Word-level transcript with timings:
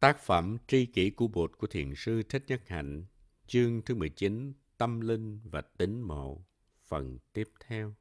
Tác 0.00 0.18
phẩm 0.18 0.56
Tri 0.66 0.86
kỷ 0.86 1.10
của 1.10 1.28
Bụt 1.28 1.58
của 1.58 1.66
Thiền 1.66 1.94
sư 1.96 2.22
Thích 2.22 2.44
Nhất 2.46 2.68
Hạnh, 2.68 3.04
chương 3.46 3.82
thứ 3.82 3.94
19, 3.94 4.52
Tâm 4.76 5.00
linh 5.00 5.40
và 5.44 5.60
tính 5.60 6.00
mộ, 6.00 6.44
phần 6.86 7.18
tiếp 7.32 7.48
theo. 7.60 7.94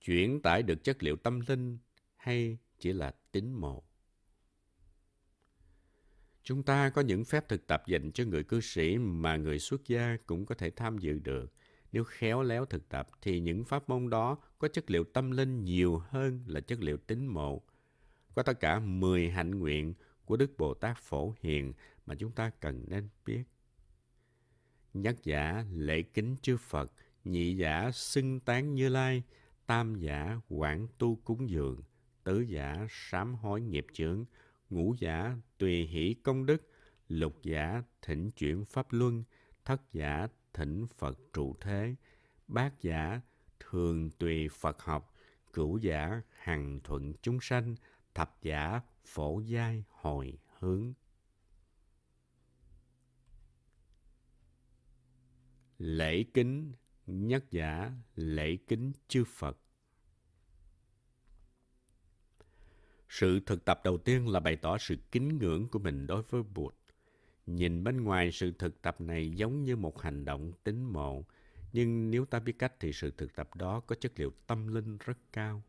Chuyển 0.00 0.42
tải 0.42 0.62
được 0.62 0.84
chất 0.84 1.02
liệu 1.02 1.16
tâm 1.16 1.40
linh 1.40 1.78
hay 2.16 2.58
chỉ 2.78 2.92
là 2.92 3.14
tính 3.32 3.52
mộ? 3.60 3.84
Chúng 6.42 6.62
ta 6.62 6.90
có 6.90 7.02
những 7.02 7.24
phép 7.24 7.48
thực 7.48 7.66
tập 7.66 7.82
dành 7.86 8.12
cho 8.12 8.24
người 8.24 8.44
cư 8.44 8.60
sĩ 8.60 8.98
mà 8.98 9.36
người 9.36 9.58
xuất 9.58 9.88
gia 9.88 10.16
cũng 10.26 10.46
có 10.46 10.54
thể 10.54 10.70
tham 10.70 10.98
dự 10.98 11.18
được. 11.18 11.52
Nếu 11.92 12.04
khéo 12.04 12.42
léo 12.42 12.64
thực 12.64 12.88
tập 12.88 13.08
thì 13.22 13.40
những 13.40 13.64
pháp 13.64 13.88
môn 13.88 14.10
đó 14.10 14.38
có 14.58 14.68
chất 14.68 14.90
liệu 14.90 15.04
tâm 15.04 15.30
linh 15.30 15.64
nhiều 15.64 15.98
hơn 15.98 16.44
là 16.46 16.60
chất 16.60 16.80
liệu 16.80 16.96
tính 16.96 17.26
mộ 17.26 17.62
có 18.34 18.42
tất 18.42 18.60
cả 18.60 18.78
10 18.78 19.30
hạnh 19.30 19.50
nguyện 19.50 19.94
của 20.24 20.36
Đức 20.36 20.58
Bồ 20.58 20.74
Tát 20.74 20.98
Phổ 20.98 21.34
Hiền 21.40 21.72
mà 22.06 22.14
chúng 22.14 22.32
ta 22.32 22.50
cần 22.60 22.84
nên 22.88 23.08
biết. 23.26 23.44
Nhất 24.94 25.16
giả 25.24 25.64
lễ 25.72 26.02
kính 26.02 26.36
chư 26.42 26.56
Phật, 26.56 26.92
nhị 27.24 27.56
giả 27.56 27.90
xưng 27.94 28.40
tán 28.40 28.74
Như 28.74 28.88
Lai, 28.88 29.22
tam 29.66 29.94
giả 29.94 30.40
quảng 30.48 30.86
tu 30.98 31.16
cúng 31.16 31.50
dường, 31.50 31.82
tứ 32.24 32.40
giả 32.40 32.86
sám 32.90 33.34
hối 33.34 33.60
nghiệp 33.60 33.86
chướng, 33.92 34.24
ngũ 34.70 34.94
giả 34.98 35.36
tùy 35.58 35.86
hỷ 35.86 36.14
công 36.22 36.46
đức, 36.46 36.68
lục 37.08 37.42
giả 37.42 37.82
thỉnh 38.02 38.30
chuyển 38.30 38.64
pháp 38.64 38.86
luân, 38.90 39.24
thất 39.64 39.92
giả 39.92 40.28
thỉnh 40.54 40.86
Phật 40.98 41.18
trụ 41.32 41.56
thế, 41.60 41.94
bát 42.48 42.72
giả 42.80 43.20
thường 43.60 44.10
tùy 44.10 44.48
Phật 44.48 44.82
học, 44.82 45.14
cửu 45.52 45.78
giả 45.78 46.22
hằng 46.32 46.80
thuận 46.84 47.12
chúng 47.22 47.38
sanh, 47.40 47.74
thập 48.14 48.38
giả 48.42 48.80
phổ 49.04 49.40
giai 49.40 49.84
hồi 49.88 50.38
hướng. 50.58 50.92
Lễ 55.78 56.24
kính 56.34 56.72
nhất 57.06 57.44
giả 57.50 57.92
lễ 58.14 58.56
kính 58.68 58.92
chư 59.08 59.24
Phật. 59.24 59.58
Sự 63.08 63.40
thực 63.46 63.64
tập 63.64 63.80
đầu 63.84 63.98
tiên 63.98 64.28
là 64.28 64.40
bày 64.40 64.56
tỏ 64.56 64.78
sự 64.78 64.96
kính 65.12 65.38
ngưỡng 65.38 65.68
của 65.68 65.78
mình 65.78 66.06
đối 66.06 66.22
với 66.22 66.42
Bụt. 66.42 66.74
Nhìn 67.46 67.84
bên 67.84 68.04
ngoài 68.04 68.32
sự 68.32 68.52
thực 68.58 68.82
tập 68.82 69.00
này 69.00 69.30
giống 69.30 69.64
như 69.64 69.76
một 69.76 70.00
hành 70.02 70.24
động 70.24 70.52
tính 70.64 70.92
mộ, 70.92 71.24
nhưng 71.72 72.10
nếu 72.10 72.24
ta 72.24 72.38
biết 72.38 72.58
cách 72.58 72.72
thì 72.80 72.92
sự 72.92 73.10
thực 73.10 73.34
tập 73.34 73.54
đó 73.54 73.80
có 73.80 73.94
chất 73.94 74.12
liệu 74.16 74.32
tâm 74.46 74.74
linh 74.74 74.98
rất 74.98 75.18
cao. 75.32 75.62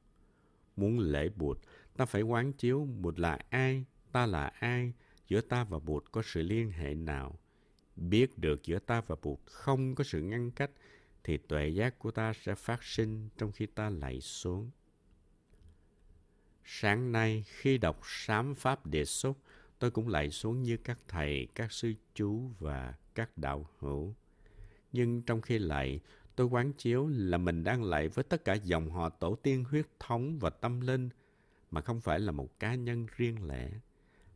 Muốn 0.76 1.00
lễ 1.00 1.30
Bụt 1.30 1.58
ta 1.97 2.06
phải 2.06 2.22
quán 2.22 2.53
chiếu 2.53 2.88
Bụt 3.00 3.20
là 3.20 3.39
ai, 3.50 3.86
ta 4.11 4.25
là 4.25 4.47
ai, 4.47 4.94
giữa 5.28 5.42
ta 5.42 5.64
và 5.64 5.80
Bụt 5.80 6.03
có 6.11 6.22
sự 6.25 6.42
liên 6.42 6.72
hệ 6.72 6.94
nào. 6.94 7.39
Biết 7.95 8.38
được 8.38 8.64
giữa 8.64 8.80
ta 8.80 9.02
và 9.02 9.16
Bụt 9.22 9.39
không 9.45 9.95
có 9.95 10.03
sự 10.03 10.22
ngăn 10.22 10.52
cách, 10.52 10.72
thì 11.23 11.38
tuệ 11.38 11.67
giác 11.67 12.00
của 12.00 12.11
ta 12.11 12.33
sẽ 12.33 12.56
phát 12.56 12.83
sinh 12.83 13.30
trong 13.38 13.52
khi 13.52 13.66
ta 13.66 13.89
lạy 13.89 14.22
xuống. 14.22 14.72
Sáng 16.66 17.11
nay, 17.11 17.44
khi 17.48 17.78
đọc 17.78 18.00
sám 18.03 18.55
pháp 18.55 18.86
đề 18.86 19.05
xuất, 19.05 19.38
tôi 19.80 19.92
cũng 19.92 20.08
lạy 20.08 20.30
xuống 20.30 20.64
như 20.64 20.78
các 20.78 21.00
thầy, 21.08 21.48
các 21.55 21.72
sư 21.72 21.94
chú 22.14 22.50
và 22.59 22.94
các 23.16 23.38
đạo 23.38 23.70
hữu. 23.80 24.16
Nhưng 24.92 25.22
trong 25.22 25.42
khi 25.42 25.59
lạy, 25.59 26.00
tôi 26.36 26.48
quán 26.48 26.73
chiếu 26.73 27.08
là 27.08 27.38
mình 27.38 27.64
đang 27.64 27.83
lạy 27.83 28.08
với 28.08 28.23
tất 28.23 28.45
cả 28.45 28.53
dòng 28.53 28.92
họ 28.92 29.09
tổ 29.09 29.36
tiên 29.36 29.64
huyết 29.64 29.86
thống 30.00 30.39
và 30.39 30.50
tâm 30.50 30.81
linh– 30.81 31.09
mà 31.72 31.81
không 31.81 32.02
phải 32.02 32.19
là 32.19 32.31
một 32.31 32.59
cá 32.59 32.75
nhân 32.75 33.08
riêng 33.16 33.47
lẻ. 33.47 33.69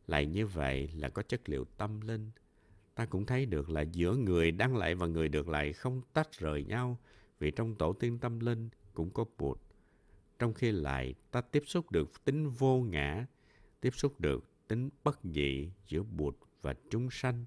Lại 0.06 0.26
như 0.26 0.46
vậy 0.46 0.90
là 0.94 1.08
có 1.08 1.22
chất 1.22 1.48
liệu 1.48 1.64
tâm 1.64 2.00
linh. 2.00 2.30
Ta 2.94 3.06
cũng 3.06 3.26
thấy 3.26 3.46
được 3.46 3.70
là 3.70 3.80
giữa 3.80 4.14
người 4.14 4.50
đang 4.50 4.76
lại 4.76 4.94
và 4.94 5.06
người 5.06 5.28
được 5.28 5.48
lại 5.48 5.72
không 5.72 6.00
tách 6.12 6.38
rời 6.38 6.64
nhau 6.64 6.98
vì 7.38 7.50
trong 7.50 7.74
tổ 7.74 7.92
tiên 7.92 8.18
tâm 8.18 8.40
linh 8.40 8.68
cũng 8.94 9.10
có 9.10 9.24
Bụt. 9.38 9.58
Trong 10.38 10.54
khi 10.54 10.72
lại 10.72 11.14
ta 11.30 11.40
tiếp 11.40 11.62
xúc 11.66 11.90
được 11.90 12.24
tính 12.24 12.48
vô 12.48 12.80
ngã, 12.80 13.26
tiếp 13.80 13.94
xúc 13.94 14.20
được 14.20 14.44
tính 14.68 14.88
bất 15.04 15.18
dị 15.24 15.70
giữa 15.88 16.02
Bụt 16.02 16.36
và 16.62 16.74
chúng 16.90 17.10
sanh. 17.10 17.44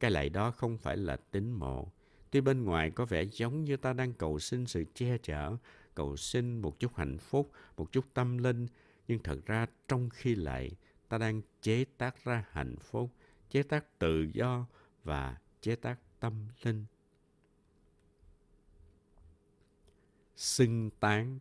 Cái 0.00 0.10
lại 0.10 0.28
đó 0.28 0.50
không 0.50 0.78
phải 0.78 0.96
là 0.96 1.16
tính 1.16 1.52
mộ. 1.52 1.92
Tuy 2.30 2.40
bên 2.40 2.64
ngoài 2.64 2.90
có 2.90 3.04
vẻ 3.04 3.22
giống 3.22 3.64
như 3.64 3.76
ta 3.76 3.92
đang 3.92 4.12
cầu 4.12 4.38
xin 4.38 4.66
sự 4.66 4.84
che 4.94 5.18
chở, 5.18 5.56
cầu 5.94 6.16
xin 6.16 6.62
một 6.62 6.80
chút 6.80 6.96
hạnh 6.96 7.18
phúc, 7.18 7.50
một 7.76 7.92
chút 7.92 8.04
tâm 8.14 8.38
linh, 8.38 8.66
nhưng 9.08 9.22
thật 9.22 9.46
ra 9.46 9.66
trong 9.88 10.10
khi 10.10 10.34
lại 10.34 10.70
ta 11.08 11.18
đang 11.18 11.42
chế 11.62 11.84
tác 11.98 12.24
ra 12.24 12.44
hạnh 12.50 12.76
phúc 12.76 13.10
chế 13.50 13.62
tác 13.62 13.98
tự 13.98 14.26
do 14.32 14.66
và 15.04 15.38
chế 15.60 15.76
tác 15.76 15.98
tâm 16.20 16.48
linh. 16.62 16.84
Xưng 20.36 20.90
tán 21.00 21.38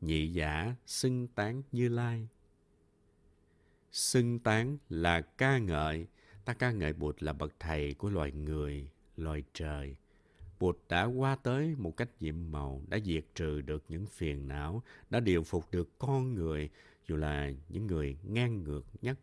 nhị 0.00 0.32
giả 0.32 0.74
xưng 0.86 1.28
tán 1.28 1.62
như 1.72 1.88
lai. 1.88 2.28
Xưng 3.92 4.38
tán 4.38 4.78
là 4.88 5.20
ca 5.20 5.58
ngợi. 5.58 6.06
Ta 6.44 6.54
ca 6.54 6.70
ngợi 6.70 6.92
bụt 6.92 7.22
là 7.22 7.32
bậc 7.32 7.54
thầy 7.60 7.94
của 7.94 8.10
loài 8.10 8.32
người 8.32 8.88
loài 9.16 9.42
trời. 9.52 9.96
Bụt 10.60 10.78
đã 10.88 11.04
qua 11.04 11.36
tới 11.36 11.74
một 11.78 11.96
cách 11.96 12.10
nhiệm 12.20 12.50
màu, 12.50 12.82
đã 12.88 12.98
diệt 13.04 13.24
trừ 13.34 13.60
được 13.60 13.84
những 13.88 14.06
phiền 14.06 14.48
não, 14.48 14.82
đã 15.10 15.20
điều 15.20 15.42
phục 15.42 15.70
được 15.70 15.98
con 15.98 16.34
người, 16.34 16.70
dù 17.08 17.16
là 17.16 17.52
những 17.68 17.86
người 17.86 18.16
ngang 18.22 18.62
ngược 18.62 18.86
nhất. 19.02 19.18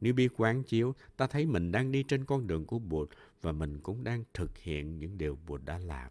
Nếu 0.00 0.14
biết 0.14 0.28
quán 0.36 0.62
chiếu, 0.62 0.94
ta 1.16 1.26
thấy 1.26 1.46
mình 1.46 1.72
đang 1.72 1.92
đi 1.92 2.02
trên 2.02 2.24
con 2.24 2.46
đường 2.46 2.64
của 2.64 2.78
Bụt 2.78 3.08
và 3.42 3.52
mình 3.52 3.80
cũng 3.80 4.04
đang 4.04 4.24
thực 4.34 4.58
hiện 4.58 4.98
những 4.98 5.18
điều 5.18 5.38
Bụt 5.46 5.60
đã 5.64 5.78
làm. 5.78 6.10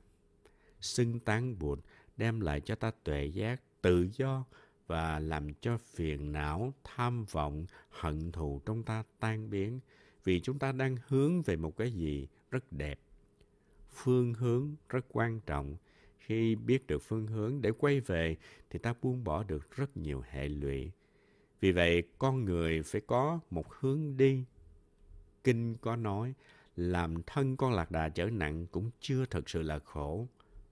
Xưng 0.82 1.20
tán 1.20 1.60
Bụt 1.60 1.80
đem 2.18 2.40
lại 2.40 2.62
cho 2.62 2.76
ta 2.76 2.92
tuệ 3.04 3.26
giác, 3.26 3.62
tự 3.82 4.08
do 4.18 4.46
và 4.88 5.20
làm 5.20 5.54
cho 5.54 5.78
phiền 5.78 6.32
não, 6.32 6.74
tham 6.84 7.26
vọng, 7.32 7.66
hận 7.90 8.32
thù 8.32 8.62
trong 8.66 8.84
ta 8.84 9.04
tan 9.20 9.50
biến 9.50 9.80
vì 10.24 10.40
chúng 10.40 10.60
ta 10.60 10.72
đang 10.72 10.98
hướng 11.08 11.42
về 11.42 11.56
một 11.56 11.78
cái 11.78 11.92
gì 11.92 12.28
rất 12.52 12.72
đẹp. 12.72 13.00
Phương 13.92 14.34
hướng 14.34 14.76
rất 14.90 15.06
quan 15.10 15.40
trọng 15.40 15.78
khi 16.28 16.56
biết 16.56 16.88
được 16.88 17.02
phương 17.02 17.28
hướng 17.28 17.62
để 17.62 17.72
quay 17.72 18.00
về 18.00 18.38
thì 18.70 18.80
ta 18.80 18.94
buông 19.02 19.24
bỏ 19.24 19.44
được 19.44 19.76
rất 19.76 19.98
nhiều 19.98 20.24
hệ 20.30 20.50
lụy. 20.50 20.92
Vì 21.60 21.72
vậy, 21.72 22.04
con 22.18 22.46
người 22.46 22.82
phải 22.84 23.02
có 23.08 23.40
một 23.50 23.74
hướng 23.74 24.18
đi. 24.18 24.44
Kinh 25.44 25.76
có 25.82 25.96
nói, 25.96 26.34
làm 26.76 27.24
thân 27.24 27.58
con 27.58 27.74
lạc 27.74 27.92
đà 27.92 28.10
trở 28.10 28.30
nặng 28.30 28.66
cũng 28.72 28.92
chưa 29.00 29.26
thật 29.26 29.50
sự 29.50 29.62
là 29.62 29.80
khổ. 29.80 30.28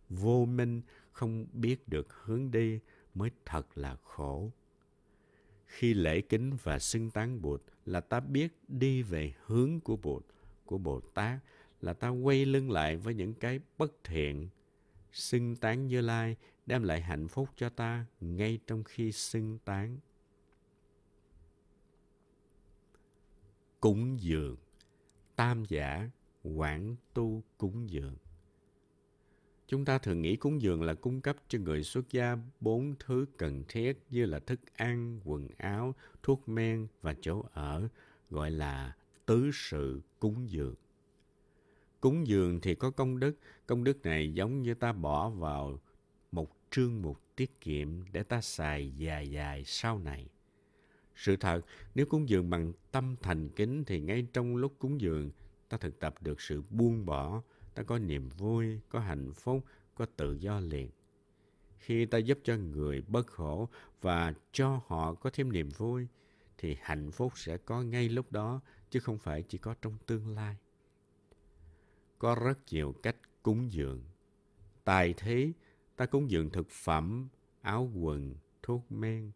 Vô 0.10 0.46
minh 0.46 0.82
không 1.12 1.46
biết 1.54 1.88
được 1.88 2.14
hướng 2.24 2.52
đi 2.52 2.80
mới 3.14 3.30
thật 3.46 3.78
là 3.78 3.96
khổ. 4.04 4.52
Khi 5.66 5.94
lễ 5.94 6.22
kính 6.22 6.58
và 6.64 6.80
xưng 6.80 7.10
tán 7.12 7.42
Bụt 7.42 7.62
là 7.86 8.00
ta 8.00 8.20
biết 8.20 8.54
đi 8.68 9.02
về 9.02 9.34
hướng 9.46 9.80
của 9.80 9.96
Bụt, 9.96 10.26
của 10.66 10.78
Bồ 10.78 11.00
Tát, 11.00 11.40
là 11.82 11.94
ta 11.94 12.10
quay 12.10 12.46
lưng 12.46 12.72
lại 12.72 12.98
với 12.98 13.14
những 13.14 13.34
cái 13.34 13.60
bất 13.78 14.04
thiện, 14.04 14.50
xưng 15.16 15.56
tán 15.56 15.88
Như 15.88 16.02
Lai 16.02 16.36
đem 16.66 16.84
lại 16.84 17.02
hạnh 17.02 17.28
phúc 17.28 17.50
cho 17.56 17.70
ta 17.70 18.06
ngay 18.22 18.60
trong 18.68 18.84
khi 18.84 19.12
xưng 19.12 19.58
tán. 19.66 19.98
Cúng 23.80 24.22
dường, 24.22 24.58
tam 25.36 25.66
giả, 25.66 26.10
quảng 26.44 26.96
tu 27.14 27.44
cúng 27.58 27.90
dường. 27.90 28.16
Chúng 29.68 29.86
ta 29.86 29.98
thường 29.98 30.22
nghĩ 30.22 30.36
cúng 30.36 30.62
dường 30.62 30.84
là 30.84 30.94
cung 30.94 31.22
cấp 31.22 31.38
cho 31.48 31.60
người 31.60 31.84
xuất 31.84 32.12
gia 32.12 32.38
bốn 32.60 32.96
thứ 33.00 33.26
cần 33.38 33.64
thiết 33.68 34.00
như 34.10 34.26
là 34.26 34.40
thức 34.40 34.60
ăn, 34.76 35.20
quần 35.24 35.48
áo, 35.58 35.96
thuốc 36.24 36.50
men 36.50 36.88
và 37.02 37.16
chỗ 37.22 37.46
ở, 37.54 37.88
gọi 38.30 38.52
là 38.52 38.96
tứ 39.26 39.50
sự 39.54 40.02
cúng 40.20 40.50
dường. 40.50 40.76
Cúng 42.06 42.28
dường 42.28 42.62
thì 42.62 42.76
có 42.76 42.92
công 42.92 43.20
đức, 43.20 43.38
công 43.68 43.84
đức 43.84 44.06
này 44.06 44.34
giống 44.34 44.62
như 44.62 44.74
ta 44.74 44.94
bỏ 44.94 45.30
vào 45.30 45.80
một 46.32 46.52
trương 46.72 47.02
mục 47.02 47.22
tiết 47.36 47.62
kiệm 47.62 47.90
để 48.12 48.24
ta 48.24 48.42
xài 48.42 48.92
dài 48.98 49.32
dài 49.32 49.64
sau 49.66 50.00
này. 50.00 50.30
Sự 51.16 51.36
thật, 51.36 51.62
nếu 51.96 52.06
cúng 52.06 52.30
dường 52.30 52.50
bằng 52.50 52.74
tâm 52.92 53.16
thành 53.22 53.50
kính 53.50 53.84
thì 53.84 54.00
ngay 54.00 54.28
trong 54.34 54.56
lúc 54.56 54.76
cúng 54.80 55.02
dường, 55.02 55.32
ta 55.70 55.78
thực 55.78 56.00
tập 56.00 56.16
được 56.22 56.42
sự 56.42 56.64
buông 56.70 57.06
bỏ, 57.06 57.42
ta 57.76 57.84
có 57.84 58.00
niềm 58.00 58.30
vui, 58.30 58.80
có 58.90 59.00
hạnh 59.00 59.34
phúc, 59.34 59.66
có 59.96 60.06
tự 60.06 60.34
do 60.34 60.60
liền. 60.60 60.90
Khi 61.78 62.06
ta 62.06 62.18
giúp 62.18 62.40
cho 62.44 62.56
người 62.56 63.02
bất 63.02 63.28
khổ 63.28 63.70
và 64.02 64.34
cho 64.52 64.82
họ 64.88 65.14
có 65.14 65.30
thêm 65.34 65.52
niềm 65.52 65.70
vui, 65.70 66.08
thì 66.58 66.78
hạnh 66.82 67.12
phúc 67.12 67.34
sẽ 67.36 67.58
có 67.58 67.82
ngay 67.82 68.10
lúc 68.10 68.32
đó, 68.32 68.62
chứ 68.90 69.00
không 69.00 69.18
phải 69.18 69.44
chỉ 69.44 69.58
có 69.58 69.76
trong 69.82 69.98
tương 70.06 70.36
lai. 70.36 70.56
Có 72.20 72.36
rất 72.36 72.60
nhiều 72.72 72.96
cách 73.04 73.16
cúng 73.44 73.72
dường. 73.72 74.04
Tài 74.84 75.14
thế, 75.18 75.52
ta 75.96 76.06
cúng 76.06 76.30
dường 76.30 76.50
thực 76.50 76.70
phẩm, 76.70 77.28
áo 77.62 77.92
quần, 77.96 78.36
thuốc 78.64 78.92
men. 78.92 79.32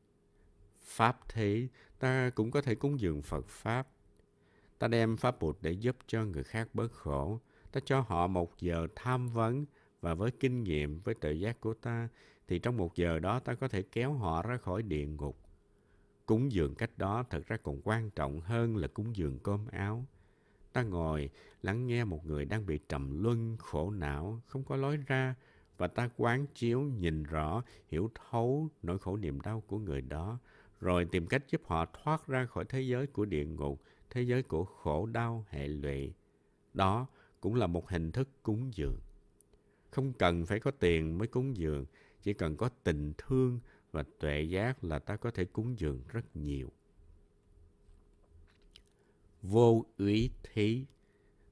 Pháp 0.80 1.20
thế, 1.30 1.68
Ta 2.00 2.30
cũng 2.30 2.52
có 2.52 2.62
thể 2.62 2.76
cúng 2.76 3.00
dường 3.00 3.22
Phật 3.22 3.48
Pháp. 3.48 3.88
Ta 4.80 4.88
đem 4.88 5.18
Pháp 5.18 5.40
Bụt 5.40 5.58
để 5.62 5.72
giúp 5.72 5.98
cho 6.08 6.26
người 6.26 6.44
khác 6.44 6.70
bớt 6.74 6.92
khổ. 6.92 7.40
Ta 7.72 7.82
cho 7.86 8.00
họ 8.00 8.28
một 8.28 8.60
giờ 8.60 8.88
tham 8.96 9.28
vấn 9.28 9.66
và 10.02 10.14
với 10.14 10.32
kinh 10.32 10.64
nghiệm, 10.64 11.00
với 11.00 11.16
tự 11.16 11.32
giác 11.32 11.62
của 11.62 11.74
ta, 11.74 12.10
thì 12.48 12.60
trong 12.60 12.78
một 12.78 12.96
giờ 12.96 13.20
đó 13.20 13.40
ta 13.40 13.54
có 13.54 13.68
thể 13.68 13.82
kéo 13.82 14.14
họ 14.14 14.42
ra 14.42 14.58
khỏi 14.58 14.84
địa 14.84 15.08
ngục. 15.08 15.38
Cúng 16.26 16.52
dường 16.52 16.76
cách 16.76 16.98
đó 16.98 17.24
thật 17.30 17.48
ra 17.48 17.58
còn 17.58 17.82
quan 17.84 18.10
trọng 18.10 18.40
hơn 18.40 18.78
là 18.78 18.88
cúng 18.88 19.16
dường 19.16 19.40
cơm 19.40 19.68
áo. 19.68 20.06
Ta 20.74 20.84
ngồi 20.84 21.30
lắng 21.62 21.88
nghe 21.88 22.04
một 22.04 22.26
người 22.26 22.46
đang 22.46 22.66
bị 22.66 22.80
trầm 22.90 23.24
luân, 23.24 23.58
khổ 23.60 23.92
não, 23.92 24.42
không 24.48 24.64
có 24.64 24.76
lối 24.76 24.98
ra, 24.98 25.36
và 25.78 25.88
ta 25.88 26.10
quán 26.18 26.46
chiếu, 26.56 26.82
nhìn 26.82 27.24
rõ, 27.24 27.64
hiểu 27.88 28.12
thấu 28.16 28.70
nỗi 28.84 29.00
khổ 29.00 29.18
niềm 29.18 29.42
đau 29.42 29.64
của 29.68 29.78
người 29.80 30.02
đó, 30.02 30.40
rồi 30.80 31.06
tìm 31.06 31.28
cách 31.28 31.44
giúp 31.50 31.62
họ 31.66 31.86
thoát 31.86 32.28
ra 32.28 32.46
khỏi 32.46 32.66
thế 32.70 32.82
giới 32.82 33.08
của 33.08 33.26
địa 33.26 33.46
ngục, 33.46 33.82
thế 34.10 34.22
giới 34.22 34.44
của 34.44 34.66
khổ 34.66 35.06
đau, 35.06 35.46
hệ 35.50 35.68
lụy. 35.68 36.14
Đó 36.74 37.08
cũng 37.42 37.56
là 37.56 37.68
một 37.68 37.90
hình 37.90 38.12
thức 38.12 38.30
cúng 38.44 38.72
dường. 38.74 39.00
Không 39.92 40.14
cần 40.14 40.46
phải 40.46 40.60
có 40.60 40.72
tiền 40.72 41.18
mới 41.18 41.28
cúng 41.28 41.58
dường, 41.58 41.86
chỉ 42.22 42.34
cần 42.34 42.58
có 42.58 42.70
tình 42.84 43.14
thương 43.18 43.60
và 43.92 44.04
tuệ 44.20 44.42
giác 44.42 44.84
là 44.84 45.00
ta 45.00 45.16
có 45.16 45.32
thể 45.32 45.46
cúng 45.46 45.80
dường 45.80 46.02
rất 46.08 46.36
nhiều. 46.36 46.72
Vô 49.42 49.86
úy 49.98 50.30
thí, 50.44 50.86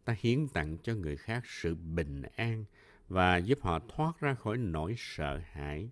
ta 0.05 0.15
hiến 0.19 0.47
tặng 0.47 0.77
cho 0.83 0.95
người 0.95 1.17
khác 1.17 1.43
sự 1.45 1.75
bình 1.75 2.21
an 2.35 2.65
và 3.07 3.37
giúp 3.37 3.59
họ 3.61 3.79
thoát 3.87 4.19
ra 4.19 4.33
khỏi 4.33 4.57
nỗi 4.57 4.95
sợ 4.97 5.41
hãi. 5.51 5.89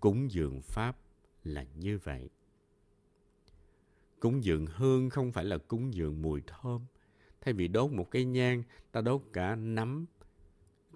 Cúng 0.00 0.30
dường 0.30 0.60
Pháp 0.62 0.96
là 1.44 1.64
như 1.74 1.98
vậy. 1.98 2.30
Cúng 4.20 4.44
dường 4.44 4.66
hương 4.66 5.10
không 5.10 5.32
phải 5.32 5.44
là 5.44 5.58
cúng 5.58 5.94
dường 5.94 6.22
mùi 6.22 6.42
thơm. 6.46 6.86
Thay 7.40 7.54
vì 7.54 7.68
đốt 7.68 7.92
một 7.92 8.10
cây 8.10 8.24
nhang, 8.24 8.62
ta 8.92 9.00
đốt 9.00 9.22
cả 9.32 9.56
nắm. 9.56 10.06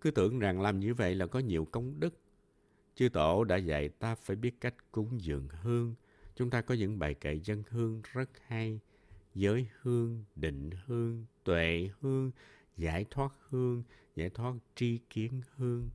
Cứ 0.01 0.11
tưởng 0.11 0.39
rằng 0.39 0.61
làm 0.61 0.81
như 0.81 0.95
vậy 0.95 1.15
là 1.15 1.27
có 1.27 1.39
nhiều 1.39 1.65
công 1.65 2.01
đức. 2.01 2.15
Chư 2.95 3.09
Tổ 3.09 3.45
đã 3.45 3.57
dạy 3.57 3.89
ta 3.89 4.15
phải 4.15 4.37
biết 4.37 4.61
cách 4.61 4.93
cúng 4.93 5.21
dường 5.21 5.49
hương. 5.49 5.95
Chúng 6.35 6.51
ta 6.51 6.61
có 6.61 6.75
những 6.75 6.99
bài 6.99 7.15
kệ 7.15 7.41
dân 7.45 7.63
hương 7.69 8.03
rất 8.13 8.31
hay. 8.47 8.81
Giới 9.35 9.69
hương, 9.81 10.25
định 10.37 10.71
hương, 10.87 11.27
tuệ 11.45 11.91
hương, 12.01 12.31
giải 12.77 13.07
thoát 13.11 13.33
hương, 13.49 13.83
giải 14.17 14.31
thoát 14.31 14.55
tri 14.75 14.99
kiến 15.11 15.43
hương. 15.57 15.89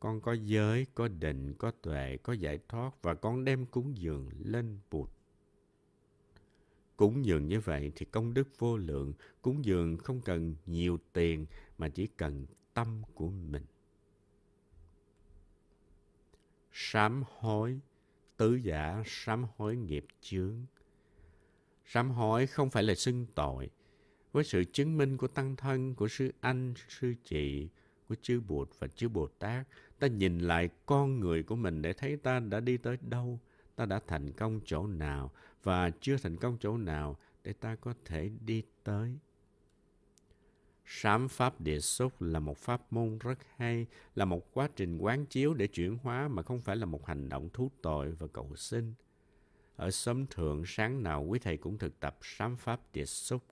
Con 0.00 0.20
có 0.20 0.32
giới, 0.32 0.86
có 0.94 1.08
định, 1.08 1.54
có 1.58 1.70
tuệ, 1.70 2.16
có 2.22 2.32
giải 2.32 2.58
thoát 2.68 3.02
và 3.02 3.14
con 3.14 3.44
đem 3.44 3.66
cúng 3.66 3.98
dường 3.98 4.30
lên 4.38 4.78
Bụt. 4.90 5.10
Cúng 6.96 7.24
dường 7.24 7.48
như 7.48 7.60
vậy 7.60 7.92
thì 7.96 8.06
công 8.06 8.34
đức 8.34 8.48
vô 8.58 8.76
lượng, 8.76 9.12
cúng 9.42 9.64
dường 9.64 9.96
không 9.96 10.20
cần 10.20 10.54
nhiều 10.66 10.98
tiền 11.12 11.46
mà 11.78 11.88
chỉ 11.88 12.06
cần 12.06 12.46
tâm 12.74 13.02
của 13.14 13.28
mình. 13.28 13.64
Sám 16.72 17.22
hối, 17.38 17.80
tứ 18.36 18.54
giả 18.54 19.02
sám 19.06 19.46
hối 19.56 19.76
nghiệp 19.76 20.06
chướng. 20.20 20.66
Sám 21.84 22.10
hối 22.10 22.46
không 22.46 22.70
phải 22.70 22.82
là 22.82 22.94
xưng 22.94 23.26
tội, 23.34 23.70
với 24.32 24.44
sự 24.44 24.64
chứng 24.64 24.96
minh 24.96 25.16
của 25.16 25.28
tăng 25.28 25.56
thân, 25.56 25.94
của 25.94 26.08
sư 26.08 26.32
anh, 26.40 26.74
sư 26.88 27.14
chị, 27.24 27.68
của 28.08 28.14
chư 28.22 28.40
Bụt 28.40 28.70
và 28.78 28.86
chư 28.88 29.08
Bồ 29.08 29.26
Tát, 29.26 29.66
ta 29.98 30.06
nhìn 30.06 30.38
lại 30.38 30.68
con 30.86 31.20
người 31.20 31.42
của 31.42 31.56
mình 31.56 31.82
để 31.82 31.92
thấy 31.92 32.16
ta 32.16 32.40
đã 32.40 32.60
đi 32.60 32.76
tới 32.76 32.96
đâu, 33.00 33.40
ta 33.76 33.86
đã 33.86 34.00
thành 34.06 34.32
công 34.32 34.60
chỗ 34.64 34.86
nào 34.86 35.30
và 35.62 35.90
chưa 36.00 36.16
thành 36.16 36.36
công 36.36 36.56
chỗ 36.60 36.76
nào 36.76 37.18
để 37.44 37.52
ta 37.52 37.76
có 37.76 37.94
thể 38.04 38.30
đi 38.46 38.62
tới. 38.84 39.18
Sám 40.86 41.28
pháp 41.28 41.60
địa 41.60 41.80
xúc 41.80 42.22
là 42.22 42.40
một 42.40 42.58
pháp 42.58 42.92
môn 42.92 43.18
rất 43.18 43.38
hay, 43.56 43.86
là 44.14 44.24
một 44.24 44.52
quá 44.52 44.68
trình 44.76 44.98
quán 44.98 45.26
chiếu 45.26 45.54
để 45.54 45.66
chuyển 45.66 45.98
hóa 46.02 46.28
mà 46.28 46.42
không 46.42 46.60
phải 46.60 46.76
là 46.76 46.86
một 46.86 47.06
hành 47.06 47.28
động 47.28 47.48
thú 47.52 47.70
tội 47.82 48.12
và 48.12 48.26
cầu 48.26 48.56
sinh. 48.56 48.94
Ở 49.76 49.90
xóm 49.90 50.26
thượng 50.26 50.62
sáng 50.66 51.02
nào 51.02 51.24
quý 51.24 51.38
thầy 51.38 51.56
cũng 51.56 51.78
thực 51.78 52.00
tập 52.00 52.18
sám 52.22 52.56
pháp 52.56 52.80
địa 52.92 53.04
xúc. 53.04 53.42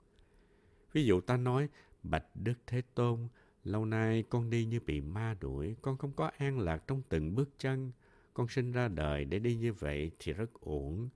Ví 0.93 1.05
dụ 1.05 1.21
ta 1.21 1.37
nói, 1.37 1.69
Bạch 2.03 2.27
Đức 2.35 2.55
Thế 2.67 2.83
Tôn, 2.95 3.29
lâu 3.65 3.85
nay 3.85 4.25
con 4.31 4.51
đi 4.51 4.65
như 4.65 4.81
bị 4.81 5.01
ma 5.01 5.37
đuổi, 5.41 5.77
con 5.83 5.99
không 5.99 6.13
có 6.13 6.31
an 6.39 6.59
lạc 6.59 6.83
trong 6.87 7.03
từng 7.09 7.35
bước 7.35 7.51
chân. 7.59 7.93
Con 8.35 8.49
sinh 8.49 8.73
ra 8.73 8.89
đời 8.89 9.25
để 9.25 9.39
đi 9.39 9.57
như 9.57 9.73
vậy 9.73 10.11
thì 10.19 10.33
rất 10.33 10.51
uổng. 10.61 11.09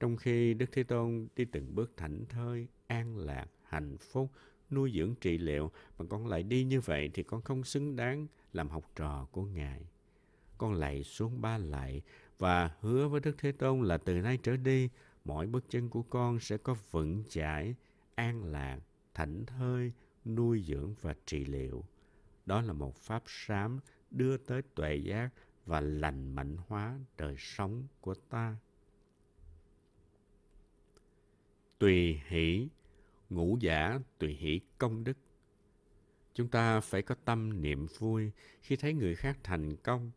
Trong 0.00 0.16
khi 0.16 0.54
Đức 0.54 0.72
Thế 0.72 0.82
Tôn 0.82 1.28
đi 1.36 1.44
từng 1.44 1.74
bước 1.74 1.92
thảnh 1.96 2.24
thơi, 2.28 2.68
an 2.86 3.16
lạc, 3.18 3.46
hạnh 3.62 3.96
phúc, 3.98 4.30
nuôi 4.70 4.92
dưỡng 4.96 5.14
trị 5.20 5.38
liệu 5.38 5.70
mà 5.98 6.04
con 6.10 6.26
lại 6.26 6.42
đi 6.42 6.64
như 6.64 6.80
vậy 6.80 7.10
thì 7.14 7.22
con 7.22 7.42
không 7.42 7.64
xứng 7.64 7.96
đáng 7.96 8.26
làm 8.52 8.68
học 8.68 8.90
trò 8.96 9.28
của 9.30 9.42
Ngài. 9.42 9.86
Con 10.58 10.74
lạy 10.74 11.04
xuống 11.04 11.40
ba 11.40 11.58
lạy 11.58 12.02
và 12.40 12.70
hứa 12.80 13.08
với 13.08 13.20
Đức 13.20 13.36
Thế 13.38 13.52
Tôn 13.52 13.82
là 13.82 13.98
từ 13.98 14.20
nay 14.20 14.38
trở 14.42 14.56
đi, 14.56 14.88
mỗi 15.24 15.46
bước 15.46 15.64
chân 15.68 15.88
của 15.88 16.02
con 16.02 16.40
sẽ 16.40 16.56
có 16.56 16.76
vững 16.90 17.24
chãi, 17.28 17.74
an 18.14 18.44
lạc, 18.44 18.80
thảnh 19.14 19.44
thơi, 19.46 19.92
nuôi 20.24 20.64
dưỡng 20.66 20.94
và 21.00 21.14
trị 21.26 21.44
liệu. 21.44 21.84
Đó 22.46 22.60
là 22.60 22.72
một 22.72 22.96
pháp 22.96 23.22
sám 23.26 23.80
đưa 24.10 24.36
tới 24.36 24.62
tuệ 24.74 24.96
giác 24.96 25.30
và 25.66 25.80
lành 25.80 26.34
mạnh 26.34 26.56
hóa 26.66 26.98
đời 27.16 27.34
sống 27.38 27.86
của 28.00 28.14
ta. 28.14 28.56
Tùy 31.78 32.20
hỷ, 32.26 32.68
ngũ 33.30 33.56
giả 33.60 33.98
tùy 34.18 34.34
hỷ 34.34 34.60
công 34.78 35.04
đức. 35.04 35.16
Chúng 36.34 36.48
ta 36.48 36.80
phải 36.80 37.02
có 37.02 37.14
tâm 37.24 37.62
niệm 37.62 37.86
vui 37.98 38.30
khi 38.62 38.76
thấy 38.76 38.94
người 38.94 39.14
khác 39.14 39.38
thành 39.42 39.76
công. 39.76 40.10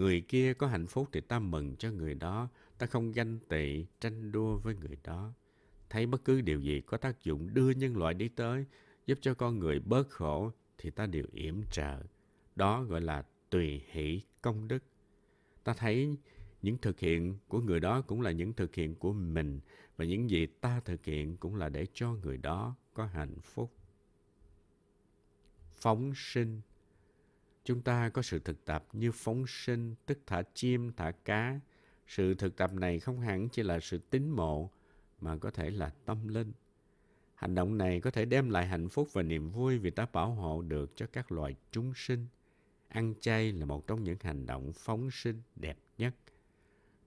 Người 0.00 0.20
kia 0.20 0.54
có 0.54 0.66
hạnh 0.66 0.86
phúc 0.86 1.08
thì 1.12 1.20
ta 1.20 1.38
mừng 1.38 1.76
cho 1.76 1.90
người 1.90 2.14
đó, 2.14 2.48
ta 2.78 2.86
không 2.86 3.12
ganh 3.12 3.38
tị, 3.48 3.86
tranh 4.00 4.32
đua 4.32 4.58
với 4.58 4.74
người 4.74 4.96
đó 5.04 5.32
thấy 5.90 6.06
bất 6.06 6.24
cứ 6.24 6.40
điều 6.40 6.60
gì 6.60 6.80
có 6.80 6.96
tác 6.96 7.24
dụng 7.24 7.54
đưa 7.54 7.70
nhân 7.70 7.96
loại 7.96 8.14
đi 8.14 8.28
tới, 8.28 8.64
giúp 9.06 9.18
cho 9.20 9.34
con 9.34 9.58
người 9.58 9.80
bớt 9.80 10.10
khổ, 10.10 10.52
thì 10.78 10.90
ta 10.90 11.06
đều 11.06 11.24
yểm 11.32 11.62
trợ. 11.70 12.02
Đó 12.56 12.82
gọi 12.82 13.00
là 13.00 13.24
tùy 13.50 13.82
hỷ 13.90 14.20
công 14.42 14.68
đức. 14.68 14.82
Ta 15.64 15.74
thấy 15.74 16.16
những 16.62 16.78
thực 16.78 17.00
hiện 17.00 17.38
của 17.48 17.60
người 17.60 17.80
đó 17.80 18.00
cũng 18.00 18.20
là 18.20 18.30
những 18.30 18.52
thực 18.52 18.74
hiện 18.74 18.94
của 18.94 19.12
mình 19.12 19.60
và 19.96 20.04
những 20.04 20.30
gì 20.30 20.46
ta 20.46 20.80
thực 20.80 21.04
hiện 21.04 21.36
cũng 21.36 21.56
là 21.56 21.68
để 21.68 21.86
cho 21.92 22.12
người 22.12 22.36
đó 22.36 22.76
có 22.94 23.06
hạnh 23.06 23.40
phúc. 23.42 23.72
Phóng 25.76 26.12
sinh 26.16 26.60
Chúng 27.64 27.82
ta 27.82 28.08
có 28.08 28.22
sự 28.22 28.38
thực 28.38 28.64
tập 28.64 28.86
như 28.92 29.12
phóng 29.12 29.44
sinh, 29.48 29.94
tức 30.06 30.18
thả 30.26 30.42
chim, 30.54 30.92
thả 30.96 31.10
cá. 31.10 31.60
Sự 32.06 32.34
thực 32.34 32.56
tập 32.56 32.72
này 32.72 33.00
không 33.00 33.20
hẳn 33.20 33.48
chỉ 33.48 33.62
là 33.62 33.80
sự 33.80 33.98
tín 33.98 34.30
mộ, 34.30 34.70
mà 35.20 35.36
có 35.36 35.50
thể 35.50 35.70
là 35.70 35.92
tâm 36.04 36.28
linh. 36.28 36.52
Hành 37.34 37.54
động 37.54 37.78
này 37.78 38.00
có 38.00 38.10
thể 38.10 38.24
đem 38.24 38.50
lại 38.50 38.66
hạnh 38.66 38.88
phúc 38.88 39.08
và 39.12 39.22
niềm 39.22 39.50
vui 39.50 39.78
vì 39.78 39.90
ta 39.90 40.06
bảo 40.12 40.30
hộ 40.30 40.62
được 40.62 40.96
cho 40.96 41.06
các 41.12 41.32
loài 41.32 41.54
chúng 41.70 41.92
sinh. 41.96 42.26
Ăn 42.88 43.14
chay 43.20 43.52
là 43.52 43.66
một 43.66 43.86
trong 43.86 44.04
những 44.04 44.16
hành 44.20 44.46
động 44.46 44.72
phóng 44.72 45.10
sinh 45.10 45.42
đẹp 45.56 45.78
nhất. 45.98 46.14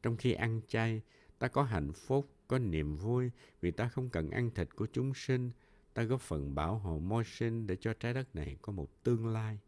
Trong 0.04 0.18
khi 0.18 0.34
ăn 0.34 0.62
chay, 0.68 1.02
ta 1.40 1.48
có 1.48 1.64
hạnh 1.64 1.94
phúc, 1.94 2.30
có 2.48 2.60
niềm 2.60 2.96
vui 2.96 3.32
vì 3.62 3.72
ta 3.72 3.88
không 3.88 4.10
cần 4.10 4.30
ăn 4.30 4.52
thịt 4.56 4.76
của 4.76 4.88
chúng 4.94 5.14
sinh, 5.14 5.52
ta 5.94 6.04
góp 6.04 6.22
phần 6.22 6.56
bảo 6.56 6.78
hộ 6.78 7.00
môi 7.00 7.24
sinh 7.24 7.68
để 7.68 7.76
cho 7.76 7.94
trái 7.94 8.14
đất 8.14 8.36
này 8.36 8.58
có 8.62 8.74
một 8.74 9.04
tương 9.04 9.28
lai. 9.28 9.60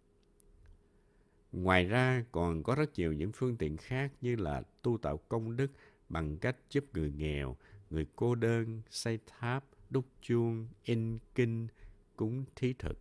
Ngoài 1.55 1.85
ra 1.85 2.23
còn 2.31 2.63
có 2.63 2.75
rất 2.75 2.93
nhiều 2.95 3.13
những 3.13 3.31
phương 3.31 3.57
tiện 3.57 3.77
khác 3.77 4.11
như 4.21 4.35
là 4.35 4.63
tu 4.81 4.97
tạo 4.97 5.17
công 5.17 5.55
đức 5.55 5.71
bằng 6.09 6.37
cách 6.37 6.57
giúp 6.69 6.85
người 6.93 7.11
nghèo, 7.11 7.57
người 7.89 8.07
cô 8.15 8.35
đơn, 8.35 8.81
xây 8.89 9.19
tháp, 9.25 9.65
đúc 9.89 10.05
chuông, 10.21 10.67
in 10.83 11.17
kinh, 11.35 11.67
cúng 12.15 12.43
thí 12.55 12.73
thực. 12.73 12.97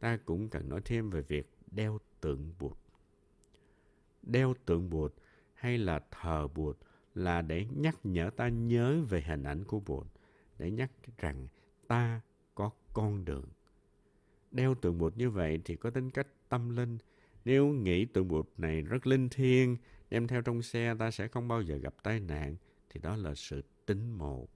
Ta 0.00 0.16
cũng 0.16 0.48
cần 0.48 0.68
nói 0.68 0.80
thêm 0.84 1.10
về 1.10 1.22
việc 1.22 1.50
đeo 1.70 1.98
tượng 2.20 2.52
Bụt. 2.58 2.76
Đeo 4.22 4.54
tượng 4.66 4.90
Bụt 4.90 5.14
hay 5.54 5.78
là 5.78 6.00
thờ 6.10 6.48
Bụt 6.54 6.78
là 7.14 7.42
để 7.42 7.66
nhắc 7.76 7.96
nhở 8.04 8.30
ta 8.36 8.48
nhớ 8.48 9.02
về 9.08 9.22
hình 9.22 9.42
ảnh 9.42 9.64
của 9.64 9.80
Bụt, 9.80 10.06
để 10.58 10.70
nhắc 10.70 10.90
rằng 11.18 11.48
ta 11.86 12.20
có 12.54 12.70
con 12.92 13.24
đường. 13.24 13.46
Đeo 14.50 14.74
tượng 14.74 14.98
Bụt 14.98 15.16
như 15.16 15.30
vậy 15.30 15.60
thì 15.64 15.76
có 15.76 15.90
tính 15.90 16.10
cách 16.10 16.26
tâm 16.48 16.76
linh. 16.76 16.98
Nếu 17.44 17.66
nghĩ 17.66 18.04
tượng 18.04 18.28
Bụt 18.28 18.48
này 18.58 18.82
rất 18.82 19.06
linh 19.06 19.28
thiêng, 19.28 19.76
đem 20.10 20.26
theo 20.26 20.42
trong 20.42 20.62
xe 20.62 20.94
ta 20.98 21.10
sẽ 21.10 21.28
không 21.28 21.48
bao 21.48 21.62
giờ 21.62 21.76
gặp 21.76 21.94
tai 22.02 22.20
nạn, 22.20 22.56
thì 22.90 23.00
đó 23.00 23.16
là 23.16 23.34
sự 23.34 23.62
tính 23.86 24.18
mộ 24.18 24.48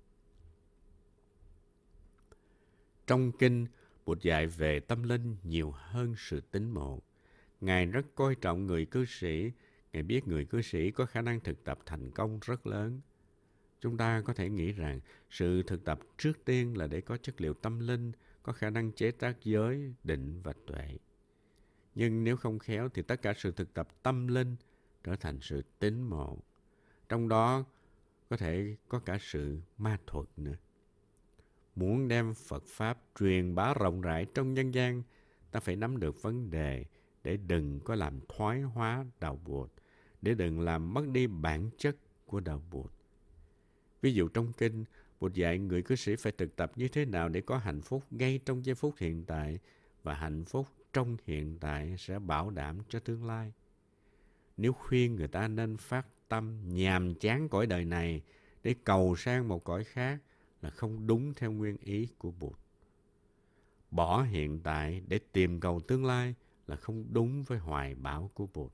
Trong 3.07 3.33
kinh, 3.33 3.66
Bụt 4.07 4.21
dạy 4.21 4.47
về 4.47 4.80
tâm 4.80 5.02
linh 5.02 5.37
nhiều 5.45 5.71
hơn 5.71 6.14
sự 6.18 6.40
tính 6.40 6.71
mộ 6.71 7.02
Ngài 7.61 7.87
rất 7.87 8.07
coi 8.14 8.35
trọng 8.35 8.66
người 8.66 8.87
cư 8.87 9.04
sĩ, 9.04 9.52
Ngài 9.92 10.02
biết 10.02 10.28
người 10.28 10.45
cư 10.45 10.62
sĩ 10.62 10.90
có 10.90 11.07
khả 11.07 11.23
năng 11.23 11.40
thực 11.40 11.64
tập 11.64 11.78
thành 11.87 12.11
công 12.11 12.38
rất 12.42 12.66
lớn. 12.66 13.00
Chúng 13.80 13.97
ta 13.97 14.23
có 14.25 14.33
thể 14.33 14.49
nghĩ 14.49 14.73
rằng 14.73 15.00
sự 15.30 15.62
thực 15.62 15.85
tập 15.85 15.99
trước 16.18 16.45
tiên 16.45 16.78
là 16.78 16.87
để 16.87 17.00
có 17.00 17.16
chất 17.16 17.40
liệu 17.40 17.54
tâm 17.54 17.78
linh, 17.78 18.12
có 18.42 18.52
khả 18.52 18.71
năng 18.71 18.92
chế 18.92 19.11
tác 19.11 19.45
giới, 19.45 19.95
định 20.04 20.40
và 20.42 20.52
tuệ. 20.66 20.99
Nhưng 21.99 22.25
nếu 22.25 22.37
không 22.37 22.59
khéo 22.59 22.88
thì 22.88 23.02
tất 23.02 23.23
cả 23.23 23.35
sự 23.37 23.52
thực 23.52 23.75
tập 23.75 23.88
tâm 24.02 24.28
linh 24.28 24.57
trở 25.05 25.17
thành 25.17 25.38
sự 25.40 25.62
tín 25.78 26.02
mộ. 26.02 26.38
Trong 27.09 27.28
đó 27.28 27.64
có 28.31 28.37
thể 28.37 28.76
có 28.88 28.99
cả 28.99 29.19
sự 29.21 29.59
ma 29.78 29.99
thuật 30.07 30.26
nữa. 30.37 30.57
Muốn 31.76 32.09
đem 32.09 32.35
Phật 32.35 32.64
Pháp 32.67 32.99
truyền 33.19 33.55
bá 33.55 33.75
rộng 33.75 34.00
rãi 34.00 34.26
trong 34.35 34.55
nhân 34.55 34.75
gian, 34.75 35.02
ta 35.50 35.61
phải 35.61 35.76
nắm 35.76 36.00
được 36.00 36.23
vấn 36.23 36.50
đề 36.50 36.85
để 37.25 37.37
đừng 37.37 37.81
có 37.81 37.95
làm 37.95 38.21
thoái 38.28 38.61
hóa 38.61 39.05
đạo 39.21 39.40
Bụt, 39.45 39.71
để 40.23 40.35
đừng 40.35 40.61
làm 40.61 40.95
mất 40.95 41.09
đi 41.09 41.26
bản 41.26 41.71
chất 41.78 41.97
của 42.26 42.40
đạo 42.40 42.62
Bụt. 42.71 42.93
Ví 44.00 44.14
dụ 44.14 44.28
trong 44.28 44.52
kinh, 44.52 44.85
Bụt 45.21 45.33
dạy 45.33 45.59
người 45.59 45.83
cư 45.83 45.97
sĩ 45.97 46.17
phải 46.17 46.33
thực 46.33 46.57
tập 46.57 46.73
như 46.76 46.88
thế 46.88 47.05
nào 47.05 47.28
để 47.28 47.40
có 47.40 47.59
hạnh 47.59 47.81
phúc 47.81 48.05
ngay 48.11 48.40
trong 48.47 48.64
giây 48.64 48.75
phút 48.75 48.95
hiện 48.99 49.25
tại 49.25 49.59
và 50.02 50.14
hạnh 50.14 50.45
phúc 50.45 50.67
trong 50.92 51.16
hiện 51.26 51.59
tại 51.61 51.95
sẽ 51.99 52.18
bảo 52.18 52.50
đảm 52.50 52.78
cho 52.88 53.00
tương 53.00 53.26
lai. 53.26 53.52
Nếu 54.57 54.73
khuyên 54.73 55.16
người 55.16 55.28
ta 55.28 55.49
nên 55.49 55.76
phát 55.76 56.07
tâm 56.28 56.61
nhàm 56.68 57.14
chán 57.14 57.49
cõi 57.49 57.66
đời 57.66 57.85
này 57.85 58.23
để 58.62 58.75
cầu 58.85 59.16
sang 59.16 59.49
một 59.49 59.64
cõi 59.64 59.85
khác 59.85 60.18
là 60.62 60.71
không 60.71 61.07
đúng 61.07 61.35
theo 61.35 61.52
nguyên 61.52 61.76
ý 61.76 62.09
của 62.18 62.30
Bụt. 62.30 62.59
Bỏ 63.90 64.23
hiện 64.23 64.61
tại 64.61 65.02
để 65.09 65.21
tìm 65.33 65.61
cầu 65.61 65.80
tương 65.80 66.04
lai 66.04 66.35
là 66.66 66.76
không 66.76 67.04
đúng 67.12 67.42
với 67.42 67.59
hoài 67.59 67.95
bão 67.95 68.30
của 68.35 68.47
Bụt. 68.54 68.73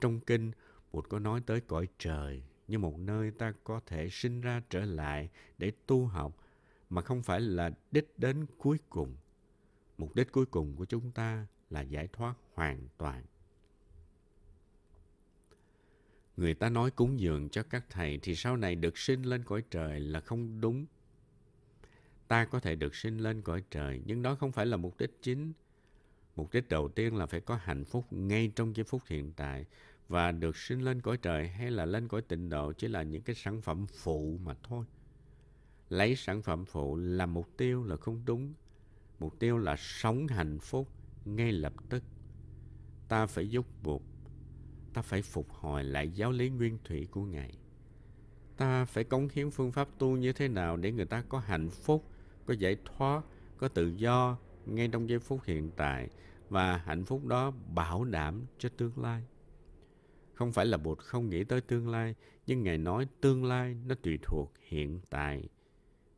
Trong 0.00 0.20
kinh, 0.20 0.50
Bụt 0.92 1.08
có 1.08 1.18
nói 1.18 1.40
tới 1.46 1.60
cõi 1.60 1.88
trời 1.98 2.42
như 2.68 2.78
một 2.78 2.98
nơi 2.98 3.30
ta 3.30 3.52
có 3.64 3.80
thể 3.86 4.08
sinh 4.10 4.40
ra 4.40 4.62
trở 4.70 4.84
lại 4.84 5.28
để 5.58 5.72
tu 5.86 6.06
học 6.06 6.36
mà 6.90 7.02
không 7.02 7.22
phải 7.22 7.40
là 7.40 7.70
đích 7.90 8.18
đến 8.18 8.46
cuối 8.58 8.78
cùng. 8.88 9.16
Mục 9.98 10.14
đích 10.14 10.32
cuối 10.32 10.46
cùng 10.46 10.76
của 10.76 10.84
chúng 10.84 11.10
ta 11.10 11.46
là 11.70 11.80
giải 11.80 12.08
thoát 12.12 12.34
hoàn 12.54 12.88
toàn. 12.98 13.24
Người 16.36 16.54
ta 16.54 16.68
nói 16.68 16.90
cúng 16.90 17.20
dường 17.20 17.48
cho 17.48 17.62
các 17.62 17.84
thầy 17.90 18.18
thì 18.22 18.34
sau 18.34 18.56
này 18.56 18.74
được 18.74 18.98
sinh 18.98 19.22
lên 19.22 19.44
cõi 19.44 19.62
trời 19.70 20.00
là 20.00 20.20
không 20.20 20.60
đúng. 20.60 20.86
Ta 22.28 22.44
có 22.44 22.60
thể 22.60 22.74
được 22.74 22.94
sinh 22.94 23.18
lên 23.18 23.42
cõi 23.42 23.64
trời, 23.70 24.02
nhưng 24.06 24.22
đó 24.22 24.34
không 24.34 24.52
phải 24.52 24.66
là 24.66 24.76
mục 24.76 24.98
đích 24.98 25.22
chính. 25.22 25.52
Mục 26.36 26.52
đích 26.52 26.68
đầu 26.68 26.88
tiên 26.88 27.16
là 27.16 27.26
phải 27.26 27.40
có 27.40 27.56
hạnh 27.56 27.84
phúc 27.84 28.04
ngay 28.10 28.52
trong 28.56 28.76
giây 28.76 28.84
phút 28.84 29.02
hiện 29.06 29.32
tại 29.36 29.66
và 30.08 30.32
được 30.32 30.56
sinh 30.56 30.80
lên 30.80 31.00
cõi 31.00 31.16
trời 31.16 31.48
hay 31.48 31.70
là 31.70 31.86
lên 31.86 32.08
cõi 32.08 32.22
tịnh 32.22 32.48
độ 32.48 32.72
chỉ 32.72 32.88
là 32.88 33.02
những 33.02 33.22
cái 33.22 33.36
sản 33.36 33.60
phẩm 33.62 33.86
phụ 33.86 34.38
mà 34.44 34.54
thôi. 34.62 34.86
Lấy 35.88 36.16
sản 36.16 36.42
phẩm 36.42 36.64
phụ 36.64 36.96
làm 36.96 37.34
mục 37.34 37.48
tiêu 37.56 37.84
là 37.84 37.96
không 37.96 38.22
đúng. 38.24 38.54
Mục 39.18 39.38
tiêu 39.38 39.58
là 39.58 39.76
sống 39.78 40.26
hạnh 40.26 40.58
phúc 40.58 40.88
ngay 41.24 41.52
lập 41.52 41.72
tức. 41.88 42.04
Ta 43.08 43.26
phải 43.26 43.50
giúp 43.50 43.66
buộc 43.82 44.02
ta 44.94 45.02
phải 45.02 45.22
phục 45.22 45.52
hồi 45.52 45.84
lại 45.84 46.10
giáo 46.10 46.32
lý 46.32 46.50
nguyên 46.50 46.78
thủy 46.84 47.08
của 47.10 47.24
Ngài. 47.24 47.58
Ta 48.56 48.84
phải 48.84 49.04
cống 49.04 49.28
hiến 49.32 49.50
phương 49.50 49.72
pháp 49.72 49.88
tu 49.98 50.16
như 50.16 50.32
thế 50.32 50.48
nào 50.48 50.76
để 50.76 50.92
người 50.92 51.06
ta 51.06 51.22
có 51.28 51.38
hạnh 51.38 51.70
phúc, 51.70 52.04
có 52.46 52.54
giải 52.54 52.76
thoát, 52.84 53.22
có 53.56 53.68
tự 53.68 53.86
do 53.96 54.38
ngay 54.66 54.88
trong 54.88 55.08
giây 55.08 55.18
phút 55.18 55.44
hiện 55.44 55.70
tại 55.76 56.08
và 56.48 56.76
hạnh 56.76 57.04
phúc 57.04 57.26
đó 57.26 57.52
bảo 57.74 58.04
đảm 58.04 58.46
cho 58.58 58.68
tương 58.76 58.98
lai. 58.98 59.22
Không 60.34 60.52
phải 60.52 60.66
là 60.66 60.76
Bụt 60.76 60.98
không 60.98 61.30
nghĩ 61.30 61.44
tới 61.44 61.60
tương 61.60 61.88
lai, 61.88 62.14
nhưng 62.46 62.62
Ngài 62.62 62.78
nói 62.78 63.06
tương 63.20 63.44
lai 63.44 63.76
nó 63.86 63.94
tùy 63.94 64.18
thuộc 64.22 64.52
hiện 64.68 65.00
tại. 65.10 65.48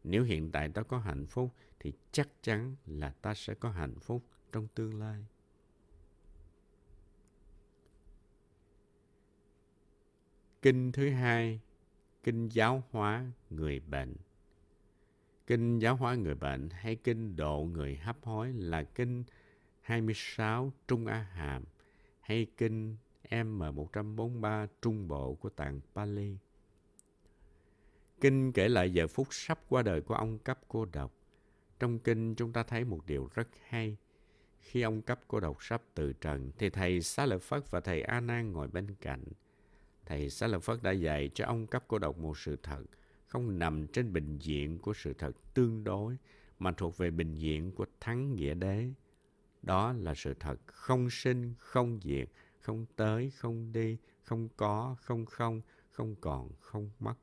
Nếu 0.05 0.25
hiện 0.25 0.51
tại 0.51 0.69
ta 0.69 0.83
có 0.83 0.99
hạnh 0.99 1.27
phúc 1.27 1.53
thì 1.87 1.93
chắc 2.13 2.29
chắn 2.43 2.77
là 2.87 3.11
ta 3.11 3.35
sẽ 3.35 3.55
có 3.55 3.71
hạnh 3.71 3.99
phúc 4.01 4.23
trong 4.53 4.69
tương 4.75 5.01
lai. 5.01 5.27
Kinh 10.63 10.93
thứ 10.93 11.11
hai, 11.11 11.61
kinh 12.25 12.49
giáo 12.49 12.83
hóa 12.91 13.33
người 13.51 13.81
bệnh. 13.81 14.17
Kinh 15.47 15.79
giáo 15.79 15.97
hóa 15.97 16.15
người 16.15 16.35
bệnh 16.35 16.69
hay 16.71 16.97
kinh 16.97 17.37
độ 17.37 17.69
người 17.73 17.97
hấp 17.97 18.25
hối 18.25 18.53
là 18.53 18.83
kinh 18.83 19.25
26 19.81 20.73
Trung 20.89 21.07
A 21.07 21.23
Hàm 21.23 21.65
hay 22.21 22.47
kinh 22.57 22.97
M143 23.31 24.67
Trung 24.83 25.09
Bộ 25.09 25.35
của 25.35 25.49
tạng 25.49 25.81
Pali. 25.95 26.37
Kinh 28.21 28.53
kể 28.53 28.69
lại 28.69 28.93
giờ 28.93 29.07
phút 29.07 29.27
sắp 29.31 29.61
qua 29.69 29.83
đời 29.83 30.01
của 30.01 30.15
ông 30.15 30.39
cấp 30.39 30.61
cô 30.69 30.85
độc. 30.85 31.16
Trong 31.79 31.99
kinh 31.99 32.35
chúng 32.35 32.53
ta 32.53 32.63
thấy 32.63 32.85
một 32.85 33.07
điều 33.07 33.29
rất 33.35 33.49
hay. 33.69 33.97
Khi 34.61 34.83
ông 34.83 35.03
cấp 35.03 35.21
cô 35.29 35.41
độc 35.41 35.57
sắp 35.61 35.83
từ 35.95 36.13
trần, 36.13 36.51
thì 36.59 36.71
thầy 36.71 37.01
Xá 37.01 37.27
Lợi 37.27 37.39
Phất 37.39 37.71
và 37.71 37.81
thầy 37.81 38.03
A 38.03 38.21
Nan 38.21 38.53
ngồi 38.53 38.69
bên 38.69 38.95
cạnh– 39.01 39.25
Thầy 40.07 40.31
Xá 40.31 40.47
Lợi 40.47 40.61
Phất 40.61 40.83
đã 40.83 40.91
dạy 40.91 41.31
cho 41.35 41.47
ông 41.47 41.67
cấp 41.67 41.85
cô 41.89 41.99
độc 41.99 42.19
một 42.19 42.39
sự 42.39 42.57
thật, 42.63 42.83
không 43.27 43.59
nằm 43.59 43.87
trên 43.87 44.13
bình 44.13 44.39
diện 44.39 44.79
của 44.79 44.93
sự 44.95 45.13
thật 45.13 45.33
tương 45.55 45.85
đối, 45.85 46.17
mà 46.59 46.73
thuộc 46.73 46.97
về 46.97 47.11
bình 47.11 47.35
diện 47.35 47.73
của 47.73 47.87
thắng 48.01 48.35
nghĩa 48.35 48.55
đế. 48.55 48.91
Đó 49.63 49.93
là 49.93 50.15
sự 50.15 50.35
thật 50.41 50.61
không 50.67 51.11
sinh, 51.11 51.55
không 51.59 52.01
diệt, 52.03 52.29
không 52.61 52.87
tới, 52.97 53.31
không 53.31 53.73
đi, 53.73 53.97
không 54.23 54.49
có, 54.57 54.97
không 55.01 55.27
không, 55.27 55.61
không 55.91 56.15
còn, 56.21 56.51
không 56.61 56.91
mất. 57.01 57.15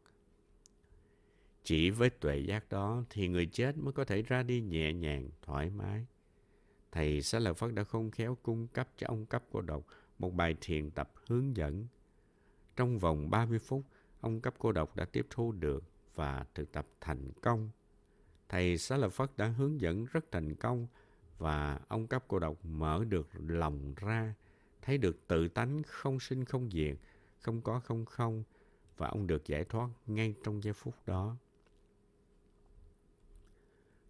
Chỉ 1.63 1.89
với 1.89 2.09
tuệ 2.09 2.37
giác 2.37 2.69
đó 2.69 3.03
thì 3.09 3.27
người 3.27 3.45
chết 3.45 3.77
mới 3.77 3.93
có 3.93 4.05
thể 4.05 4.21
ra 4.21 4.43
đi 4.43 4.61
nhẹ 4.61 4.93
nhàng, 4.93 5.29
thoải 5.41 5.69
mái. 5.69 6.05
Thầy 6.91 7.21
Xá 7.21 7.39
Lợi 7.39 7.53
Phất 7.53 7.73
đã 7.73 7.83
không 7.83 8.11
khéo 8.11 8.37
cung 8.43 8.67
cấp 8.67 8.89
cho 8.97 9.07
ông 9.07 9.25
cấp 9.25 9.43
cô 9.51 9.61
độc 9.61 9.85
một 10.19 10.33
bài 10.33 10.55
thiền 10.61 10.91
tập 10.91 11.11
hướng 11.27 11.57
dẫn 11.57 11.87
trong 12.75 12.99
vòng 12.99 13.29
30 13.29 13.59
phút, 13.59 13.85
ông 14.21 14.41
cấp 14.41 14.53
cô 14.57 14.71
độc 14.71 14.95
đã 14.95 15.05
tiếp 15.05 15.27
thu 15.29 15.51
được 15.51 15.83
và 16.15 16.45
thực 16.55 16.71
tập 16.71 16.87
thành 17.01 17.31
công. 17.41 17.69
Thầy 18.49 18.77
Xá 18.77 18.97
Lợi 18.97 19.09
Phất 19.09 19.37
đã 19.37 19.47
hướng 19.47 19.81
dẫn 19.81 20.05
rất 20.05 20.31
thành 20.31 20.55
công 20.55 20.87
và 21.37 21.79
ông 21.87 22.07
cấp 22.07 22.23
cô 22.27 22.39
độc 22.39 22.65
mở 22.65 23.03
được 23.09 23.29
lòng 23.47 23.93
ra, 23.97 24.33
thấy 24.81 24.97
được 24.97 25.27
tự 25.27 25.47
tánh 25.47 25.83
không 25.83 26.19
sinh 26.19 26.45
không 26.45 26.69
diệt, 26.71 26.97
không 27.39 27.61
có 27.61 27.79
không 27.79 28.05
không 28.05 28.43
và 28.97 29.07
ông 29.07 29.27
được 29.27 29.45
giải 29.45 29.63
thoát 29.63 29.89
ngay 30.07 30.35
trong 30.43 30.63
giây 30.63 30.73
phút 30.73 30.95
đó. 31.05 31.37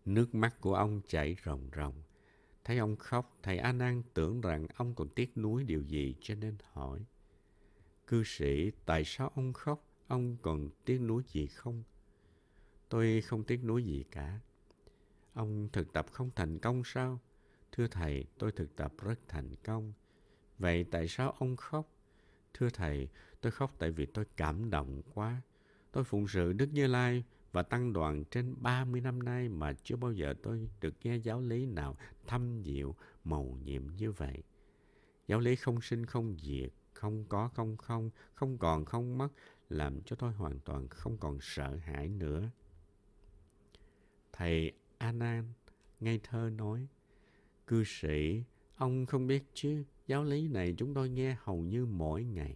Nước 0.06 0.36
mắt 0.36 0.62
của 0.62 0.76
ông 0.76 1.02
chảy 1.08 1.36
ròng 1.46 1.70
ròng. 1.76 2.04
Thấy 2.64 2.78
ông 2.78 2.96
khóc, 2.96 3.38
thầy 3.44 3.58
A 3.58 3.72
Nan 3.72 4.04
tưởng 4.14 4.42
rằng 4.42 4.68
ông 4.76 4.96
còn 4.96 5.10
tiếc 5.10 5.38
nuối 5.38 5.64
điều 5.64 5.82
gì 5.82 6.16
cho 6.22 6.36
nên 6.36 6.58
hỏi. 6.72 7.06
Cư 8.08 8.24
sĩ, 8.26 8.72
tại 8.86 9.04
sao 9.06 9.32
ông 9.36 9.54
khóc? 9.54 9.86
Ông 10.08 10.38
còn 10.42 10.70
tiếc 10.86 10.98
nuối 11.02 11.24
gì 11.28 11.48
không? 11.48 11.84
Tôi 12.90 13.22
không 13.22 13.44
tiếc 13.44 13.64
nuối 13.64 13.84
gì 13.84 14.04
cả. 14.12 14.40
Ông 15.34 15.70
thực 15.74 15.94
tập 15.94 16.06
không 16.12 16.30
thành 16.36 16.60
công 16.60 16.84
sao? 16.86 17.20
Thưa 17.72 17.88
thầy, 17.88 18.26
tôi 18.38 18.52
thực 18.52 18.76
tập 18.76 18.94
rất 19.02 19.20
thành 19.28 19.56
công. 19.64 19.94
Vậy 20.58 20.86
tại 20.92 21.08
sao 21.08 21.36
ông 21.40 21.56
khóc? 21.56 21.90
Thưa 22.54 22.70
thầy, 22.70 23.08
tôi 23.42 23.52
khóc 23.52 23.76
tại 23.80 23.92
vì 23.92 24.06
tôi 24.06 24.26
cảm 24.38 24.70
động 24.70 25.02
quá. 25.14 25.42
Tôi 25.92 26.04
phụng 26.04 26.28
sự 26.28 26.54
Đức 26.54 26.74
Như 26.74 26.88
Lai 26.88 27.24
và 27.54 27.64
tăng 27.64 27.94
đoàn 27.94 28.24
trên 28.32 28.56
30 28.58 29.02
năm 29.02 29.24
nay 29.24 29.50
mà 29.50 29.74
chưa 29.84 29.96
bao 29.96 30.12
giờ 30.12 30.34
tôi 30.44 30.70
được 30.82 30.94
nghe 31.04 31.16
giáo 31.16 31.42
lý 31.42 31.66
nào 31.66 31.98
thâm 32.28 32.64
diệu, 32.64 32.96
màu 33.24 33.58
nhiệm 33.64 33.88
như 33.98 34.12
vậy. 34.12 34.44
Giáo 35.28 35.40
lý 35.40 35.56
không 35.56 35.82
sinh 35.82 36.06
không 36.06 36.36
diệt, 36.40 36.72
không 36.94 37.26
có 37.30 37.48
không 37.48 37.78
không, 37.78 38.10
không 38.34 38.58
còn 38.58 38.86
không 38.86 39.18
mất, 39.18 39.30
làm 39.70 40.02
cho 40.02 40.16
tôi 40.16 40.32
hoàn 40.32 40.60
toàn 40.60 40.88
không 40.88 41.18
còn 41.18 41.38
sợ 41.42 41.76
hãi 41.76 42.10
nữa. 42.10 42.50
Thầy 44.34 44.72
Anan 44.98 45.54
ngây 46.00 46.20
thơ 46.24 46.50
nói, 46.58 46.88
cư 47.68 47.84
sĩ, 47.84 48.44
ông 48.76 49.06
không 49.06 49.28
biết 49.28 49.44
chứ, 49.54 49.84
giáo 50.08 50.24
lý 50.24 50.48
này 50.48 50.76
chúng 50.78 50.94
tôi 50.94 51.10
nghe 51.10 51.38
hầu 51.44 51.58
như 51.58 51.86
mỗi 51.86 52.24
ngày. 52.24 52.56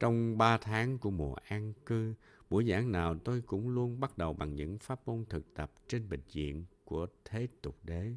Trong 0.00 0.38
ba 0.38 0.58
tháng 0.58 0.98
của 0.98 1.10
mùa 1.10 1.34
an 1.34 1.72
cư, 1.86 2.14
buổi 2.50 2.64
giảng 2.68 2.92
nào 2.92 3.18
tôi 3.24 3.40
cũng 3.40 3.68
luôn 3.68 4.00
bắt 4.00 4.18
đầu 4.18 4.32
bằng 4.32 4.54
những 4.54 4.78
pháp 4.78 5.08
môn 5.08 5.24
thực 5.28 5.54
tập 5.54 5.72
trên 5.88 6.08
bệnh 6.08 6.22
viện 6.32 6.64
của 6.84 7.06
thế 7.24 7.48
tục 7.62 7.76
đế. 7.84 8.12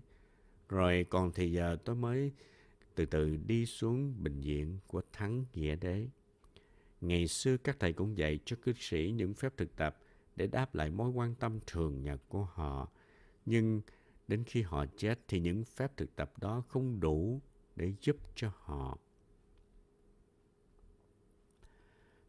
Rồi 0.70 1.06
còn 1.10 1.32
thì 1.32 1.52
giờ 1.52 1.78
tôi 1.86 1.96
mới 1.96 2.32
từ 2.96 3.06
từ 3.06 3.38
đi 3.48 3.66
xuống 3.66 4.24
bệnh 4.24 4.42
viện 4.42 4.80
của 4.88 5.02
Thắng 5.14 5.46
Nghĩa 5.54 5.76
Đế. 5.76 6.08
Ngày 7.02 7.28
xưa 7.28 7.58
các 7.58 7.78
thầy 7.80 7.94
cũng 7.94 8.18
dạy 8.18 8.40
cho 8.46 8.56
cư 8.62 8.74
sĩ 8.74 9.14
những 9.16 9.34
phép 9.34 9.54
thực 9.58 9.76
tập 9.76 9.98
để 10.36 10.48
đáp 10.48 10.76
lại 10.76 10.92
mối 10.92 11.10
quan 11.10 11.36
tâm 11.36 11.60
thường 11.68 12.04
nhật 12.04 12.22
của 12.30 12.44
họ. 12.44 12.92
Nhưng 13.46 13.82
đến 14.28 14.44
khi 14.44 14.62
họ 14.62 14.86
chết 14.98 15.20
thì 15.28 15.40
những 15.40 15.64
phép 15.66 15.98
thực 15.98 16.16
tập 16.16 16.34
đó 16.40 16.64
không 16.68 17.00
đủ 17.00 17.42
để 17.76 17.94
giúp 18.02 18.18
cho 18.36 18.52
họ. 18.56 18.98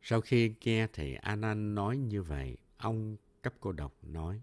Sau 0.02 0.21
khi 0.21 0.54
nghe 0.64 0.87
thầy 0.92 1.14
Anan 1.14 1.75
nói 1.75 1.97
như 1.97 2.23
vậy, 2.23 2.56
ông 2.76 3.16
cấp 3.42 3.54
cô 3.61 3.73
độc 3.73 3.94
nói, 4.02 4.40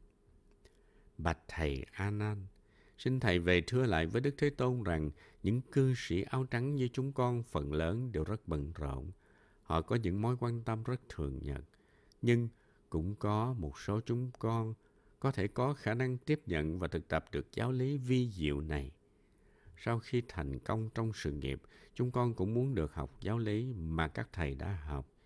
Bạch 1.17 1.39
thầy 1.47 1.85
Anan, 1.91 2.47
xin 2.97 3.19
thầy 3.19 3.39
về 3.39 3.61
thưa 3.67 3.85
lại 3.85 4.05
với 4.05 4.21
Đức 4.21 4.35
Thế 4.37 4.49
Tôn 4.49 4.83
rằng 4.83 5.11
những 5.43 5.61
cư 5.61 5.93
sĩ 5.97 6.21
áo 6.21 6.43
trắng 6.43 6.75
như 6.75 6.87
chúng 6.93 7.13
con 7.13 7.43
phần 7.43 7.73
lớn 7.73 8.11
đều 8.11 8.23
rất 8.23 8.47
bận 8.47 8.71
rộn. 8.75 9.11
Họ 9.63 9.81
có 9.81 9.95
những 9.95 10.21
mối 10.21 10.35
quan 10.39 10.63
tâm 10.63 10.83
rất 10.83 11.01
thường 11.09 11.39
nhật. 11.41 11.63
Nhưng 12.21 12.49
cũng 12.89 13.15
có 13.15 13.53
một 13.53 13.79
số 13.79 14.01
chúng 14.05 14.31
con 14.39 14.73
có 15.19 15.31
thể 15.31 15.47
có 15.47 15.73
khả 15.73 15.93
năng 15.93 16.17
tiếp 16.17 16.41
nhận 16.45 16.79
và 16.79 16.87
thực 16.87 17.07
tập 17.07 17.25
được 17.31 17.47
giáo 17.53 17.71
lý 17.71 17.97
vi 17.97 18.29
diệu 18.29 18.61
này. 18.61 18.91
Sau 19.77 19.99
khi 19.99 20.23
thành 20.27 20.59
công 20.59 20.89
trong 20.95 21.11
sự 21.13 21.31
nghiệp, 21.31 21.61
chúng 21.93 22.11
con 22.11 22.33
cũng 22.33 22.53
muốn 22.53 22.75
được 22.75 22.93
học 22.93 23.17
giáo 23.21 23.37
lý 23.37 23.73
mà 23.77 24.07
các 24.07 24.29
thầy 24.33 24.55
đã 24.55 24.79
học. 24.85 25.18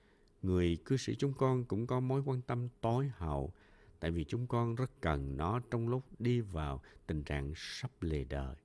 Người 0.44 0.78
cư 0.86 0.98
sĩ 0.98 1.16
chúng 1.16 1.34
con 1.34 1.66
cũng 1.66 1.88
có 1.88 2.00
mối 2.00 2.22
quan 2.26 2.42
tâm 2.42 2.68
tối 2.82 3.12
hậu, 3.16 3.54
tại 4.00 4.12
vì 4.12 4.24
chúng 4.24 4.48
con 4.48 4.76
rất 4.76 5.02
cần 5.02 5.38
nó 5.38 5.60
trong 5.72 5.88
lúc 5.88 6.04
đi 6.20 6.42
vào 6.42 6.82
tình 7.08 7.24
trạng 7.24 7.54
sắp 7.56 7.92
lìa 8.02 8.24
đời. 8.24 8.56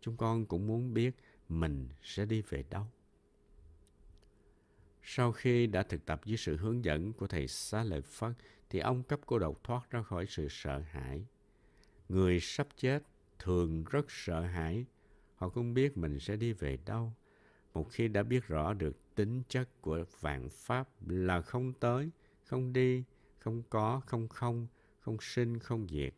Chúng 0.00 0.16
con 0.16 0.46
cũng 0.46 0.66
muốn 0.66 0.94
biết 0.94 1.16
mình 1.48 1.88
sẽ 2.02 2.24
đi 2.24 2.42
về 2.42 2.64
đâu. 2.70 2.86
Sau 5.02 5.32
khi 5.32 5.66
đã 5.66 5.82
thực 5.82 6.06
tập 6.06 6.20
dưới 6.24 6.36
sự 6.36 6.56
hướng 6.56 6.84
dẫn 6.84 7.12
của 7.12 7.26
thầy 7.26 7.48
Xá 7.48 7.84
Lợi 7.84 8.02
Phất, 8.02 8.32
thì 8.70 8.78
ông 8.78 9.02
cấp 9.02 9.20
cô 9.26 9.38
độc 9.38 9.64
thoát 9.64 9.90
ra 9.90 10.02
khỏi 10.02 10.26
sự 10.28 10.48
sợ 10.50 10.78
hãi. 10.78 11.24
Người 12.08 12.40
sắp 12.40 12.68
chết 12.76 13.02
thường 13.38 13.84
rất 13.90 14.06
sợ 14.08 14.40
hãi. 14.40 14.84
Họ 15.36 15.48
không 15.48 15.74
biết 15.74 15.96
mình 15.96 16.20
sẽ 16.20 16.36
đi 16.36 16.52
về 16.52 16.78
đâu. 16.86 17.12
Một 17.76 17.90
khi 17.90 18.08
đã 18.08 18.22
biết 18.22 18.46
rõ 18.46 18.72
được 18.72 19.14
tính 19.14 19.42
chất 19.48 19.68
của 19.80 20.04
vạn 20.20 20.48
pháp 20.48 20.88
là 21.06 21.40
không 21.40 21.72
tới, 21.72 22.10
không 22.44 22.72
đi, 22.72 23.04
không 23.38 23.62
có, 23.70 24.00
không 24.06 24.28
không, 24.28 24.66
không 25.00 25.16
sinh, 25.20 25.58
không 25.58 25.86
diệt, 25.88 26.14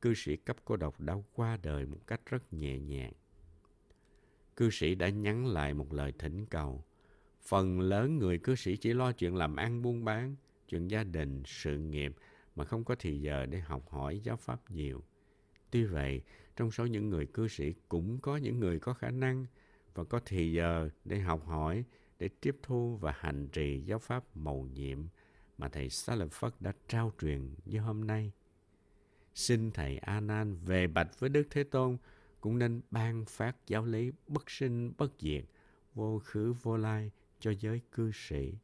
cư 0.00 0.14
sĩ 0.14 0.36
cấp 0.36 0.56
cô 0.64 0.76
độc 0.76 1.00
đã 1.00 1.14
qua 1.32 1.58
đời 1.62 1.86
một 1.86 1.98
cách 2.06 2.20
rất 2.26 2.52
nhẹ 2.52 2.78
nhàng. 2.78 3.12
Cư 4.56 4.70
sĩ 4.70 4.94
đã 4.94 5.08
nhắn 5.08 5.46
lại 5.46 5.74
một 5.74 5.92
lời 5.92 6.12
thỉnh 6.18 6.46
cầu. 6.46 6.84
Phần 7.42 7.80
lớn 7.80 8.18
người 8.18 8.38
cư 8.38 8.54
sĩ 8.54 8.76
chỉ 8.76 8.94
lo 8.94 9.12
chuyện 9.12 9.36
làm 9.36 9.56
ăn 9.56 9.82
buôn 9.82 10.04
bán, 10.04 10.36
chuyện 10.68 10.88
gia 10.88 11.04
đình, 11.04 11.42
sự 11.46 11.78
nghiệp 11.78 12.16
mà 12.54 12.64
không 12.64 12.84
có 12.84 12.94
thì 12.98 13.20
giờ 13.20 13.46
để 13.46 13.60
học 13.60 13.88
hỏi 13.90 14.20
giáo 14.24 14.36
pháp 14.36 14.70
nhiều. 14.70 15.02
Tuy 15.70 15.84
vậy, 15.84 16.22
trong 16.56 16.70
số 16.70 16.86
những 16.86 17.10
người 17.10 17.26
cư 17.26 17.48
sĩ 17.48 17.74
cũng 17.88 18.18
có 18.20 18.36
những 18.36 18.60
người 18.60 18.78
có 18.78 18.94
khả 18.94 19.10
năng 19.10 19.46
và 19.96 20.04
có 20.04 20.20
thì 20.26 20.52
giờ 20.52 20.88
để 21.04 21.18
học 21.18 21.46
hỏi, 21.46 21.84
để 22.18 22.28
tiếp 22.40 22.56
thu 22.62 22.96
và 22.96 23.14
hành 23.18 23.48
trì 23.48 23.82
giáo 23.86 23.98
pháp 23.98 24.36
mầu 24.36 24.68
nhiệm 24.74 24.98
mà 25.58 25.68
thầy 25.68 25.90
Xá 25.90 26.14
Lợi 26.14 26.28
Phất 26.28 26.60
đã 26.60 26.72
trao 26.88 27.12
truyền 27.20 27.54
như 27.64 27.80
hôm 27.80 28.06
nay. 28.06 28.32
Xin 29.34 29.70
thầy 29.70 29.98
A 29.98 30.20
Nan 30.20 30.56
về 30.64 30.86
bạch 30.86 31.20
với 31.20 31.30
Đức 31.30 31.46
Thế 31.50 31.64
Tôn 31.64 31.96
cũng 32.40 32.58
nên 32.58 32.80
ban 32.90 33.24
phát 33.24 33.56
giáo 33.66 33.84
lý 33.84 34.12
bất 34.28 34.50
sinh 34.50 34.92
bất 34.98 35.12
diệt, 35.18 35.44
vô 35.94 36.20
khứ 36.24 36.54
vô 36.62 36.76
lai 36.76 37.10
cho 37.40 37.50
giới 37.60 37.80
cư 37.92 38.10
sĩ. 38.14 38.54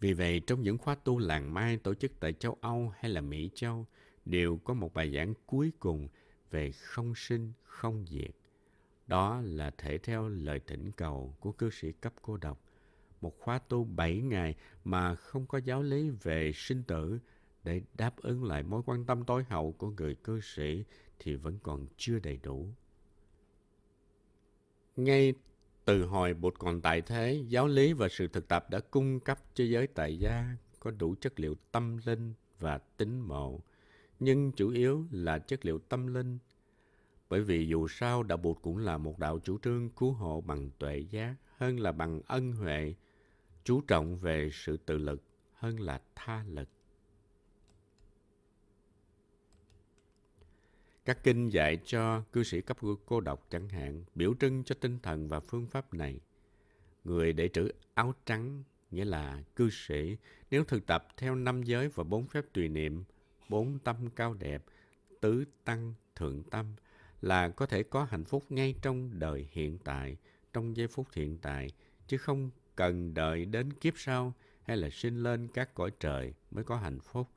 Vì 0.00 0.12
vậy, 0.12 0.40
trong 0.46 0.62
những 0.62 0.78
khóa 0.78 0.94
tu 0.94 1.18
làng 1.18 1.54
mai 1.54 1.76
tổ 1.76 1.94
chức 1.94 2.20
tại 2.20 2.32
châu 2.32 2.56
Âu 2.60 2.92
hay 2.98 3.10
là 3.10 3.20
Mỹ 3.20 3.50
Châu, 3.54 3.86
đều 4.24 4.56
có 4.56 4.74
một 4.74 4.94
bài 4.94 5.14
giảng 5.14 5.34
cuối 5.46 5.72
cùng 5.80 6.08
về 6.54 6.72
không 6.72 7.14
sinh, 7.14 7.52
không 7.64 8.04
diệt. 8.10 8.30
Đó 9.06 9.40
là 9.44 9.70
thể 9.78 9.98
theo 9.98 10.28
lời 10.28 10.60
thỉnh 10.66 10.92
cầu 10.96 11.34
của 11.40 11.52
cư 11.52 11.70
sĩ 11.70 11.92
cấp 11.92 12.12
cô 12.22 12.36
độc. 12.36 12.60
Một 13.20 13.38
khóa 13.38 13.58
tu 13.58 13.84
7 13.84 14.20
ngày 14.20 14.54
mà 14.84 15.14
không 15.14 15.46
có 15.46 15.58
giáo 15.58 15.82
lý 15.82 16.10
về 16.10 16.52
sinh 16.54 16.82
tử 16.82 17.18
để 17.64 17.82
đáp 17.94 18.16
ứng 18.16 18.44
lại 18.44 18.62
mối 18.62 18.82
quan 18.86 19.04
tâm 19.04 19.24
tối 19.24 19.44
hậu 19.48 19.72
của 19.72 19.90
người 19.90 20.14
cư 20.14 20.40
sĩ 20.40 20.84
thì 21.18 21.34
vẫn 21.34 21.58
còn 21.62 21.86
chưa 21.96 22.18
đầy 22.18 22.38
đủ. 22.42 22.68
Ngay 24.96 25.34
từ 25.84 26.04
hồi 26.04 26.34
bụt 26.34 26.54
còn 26.58 26.80
tại 26.80 27.00
thế, 27.00 27.44
giáo 27.48 27.66
lý 27.66 27.92
và 27.92 28.08
sự 28.08 28.28
thực 28.28 28.48
tập 28.48 28.70
đã 28.70 28.80
cung 28.80 29.20
cấp 29.20 29.38
cho 29.54 29.64
giới 29.64 29.86
tại 29.86 30.18
gia 30.18 30.56
có 30.80 30.90
đủ 30.90 31.14
chất 31.20 31.40
liệu 31.40 31.54
tâm 31.72 31.98
linh 32.04 32.34
và 32.58 32.78
tính 32.78 33.20
mộ, 33.20 33.60
nhưng 34.20 34.52
chủ 34.52 34.70
yếu 34.70 35.06
là 35.10 35.38
chất 35.38 35.64
liệu 35.64 35.78
tâm 35.78 36.14
linh. 36.14 36.38
Bởi 37.28 37.40
vì 37.42 37.66
dù 37.66 37.88
sao 37.88 38.22
đạo 38.22 38.38
Bụt 38.38 38.56
cũng 38.62 38.78
là 38.78 38.98
một 38.98 39.18
đạo 39.18 39.38
chủ 39.38 39.58
trương 39.58 39.90
cứu 39.90 40.12
hộ 40.12 40.40
bằng 40.40 40.70
tuệ 40.78 40.98
giác 40.98 41.34
hơn 41.56 41.80
là 41.80 41.92
bằng 41.92 42.20
ân 42.26 42.52
huệ, 42.52 42.94
chú 43.64 43.80
trọng 43.80 44.16
về 44.16 44.50
sự 44.52 44.76
tự 44.76 44.98
lực 44.98 45.22
hơn 45.52 45.80
là 45.80 46.00
tha 46.14 46.44
lực. 46.48 46.68
Các 51.04 51.22
kinh 51.22 51.48
dạy 51.48 51.78
cho 51.84 52.20
cư 52.32 52.42
sĩ 52.42 52.60
cấp 52.60 52.76
cô 53.06 53.20
độc 53.20 53.46
chẳng 53.50 53.68
hạn 53.68 54.04
biểu 54.14 54.34
trưng 54.40 54.64
cho 54.64 54.74
tinh 54.80 54.98
thần 55.02 55.28
và 55.28 55.40
phương 55.40 55.66
pháp 55.66 55.94
này. 55.94 56.20
Người 57.04 57.32
để 57.32 57.48
trữ 57.48 57.68
áo 57.94 58.14
trắng 58.26 58.62
nghĩa 58.90 59.04
là 59.04 59.42
cư 59.56 59.70
sĩ 59.70 60.16
nếu 60.50 60.64
thực 60.64 60.86
tập 60.86 61.08
theo 61.16 61.34
năm 61.34 61.62
giới 61.62 61.88
và 61.88 62.04
bốn 62.04 62.26
phép 62.26 62.44
tùy 62.52 62.68
niệm, 62.68 63.04
bốn 63.48 63.78
tâm 63.78 63.96
cao 64.16 64.34
đẹp, 64.34 64.64
tứ 65.20 65.44
tăng, 65.64 65.94
thượng 66.16 66.42
tâm 66.42 66.66
là 67.20 67.48
có 67.48 67.66
thể 67.66 67.82
có 67.82 68.04
hạnh 68.04 68.24
phúc 68.24 68.44
ngay 68.48 68.74
trong 68.82 69.18
đời 69.18 69.48
hiện 69.50 69.78
tại, 69.78 70.16
trong 70.52 70.76
giây 70.76 70.88
phút 70.88 71.06
hiện 71.12 71.38
tại, 71.42 71.70
chứ 72.06 72.16
không 72.16 72.50
cần 72.76 73.14
đợi 73.14 73.44
đến 73.44 73.72
kiếp 73.72 73.94
sau 73.96 74.34
hay 74.62 74.76
là 74.76 74.90
sinh 74.90 75.22
lên 75.22 75.48
các 75.54 75.74
cõi 75.74 75.90
trời 76.00 76.34
mới 76.50 76.64
có 76.64 76.76
hạnh 76.76 77.00
phúc. 77.00 77.28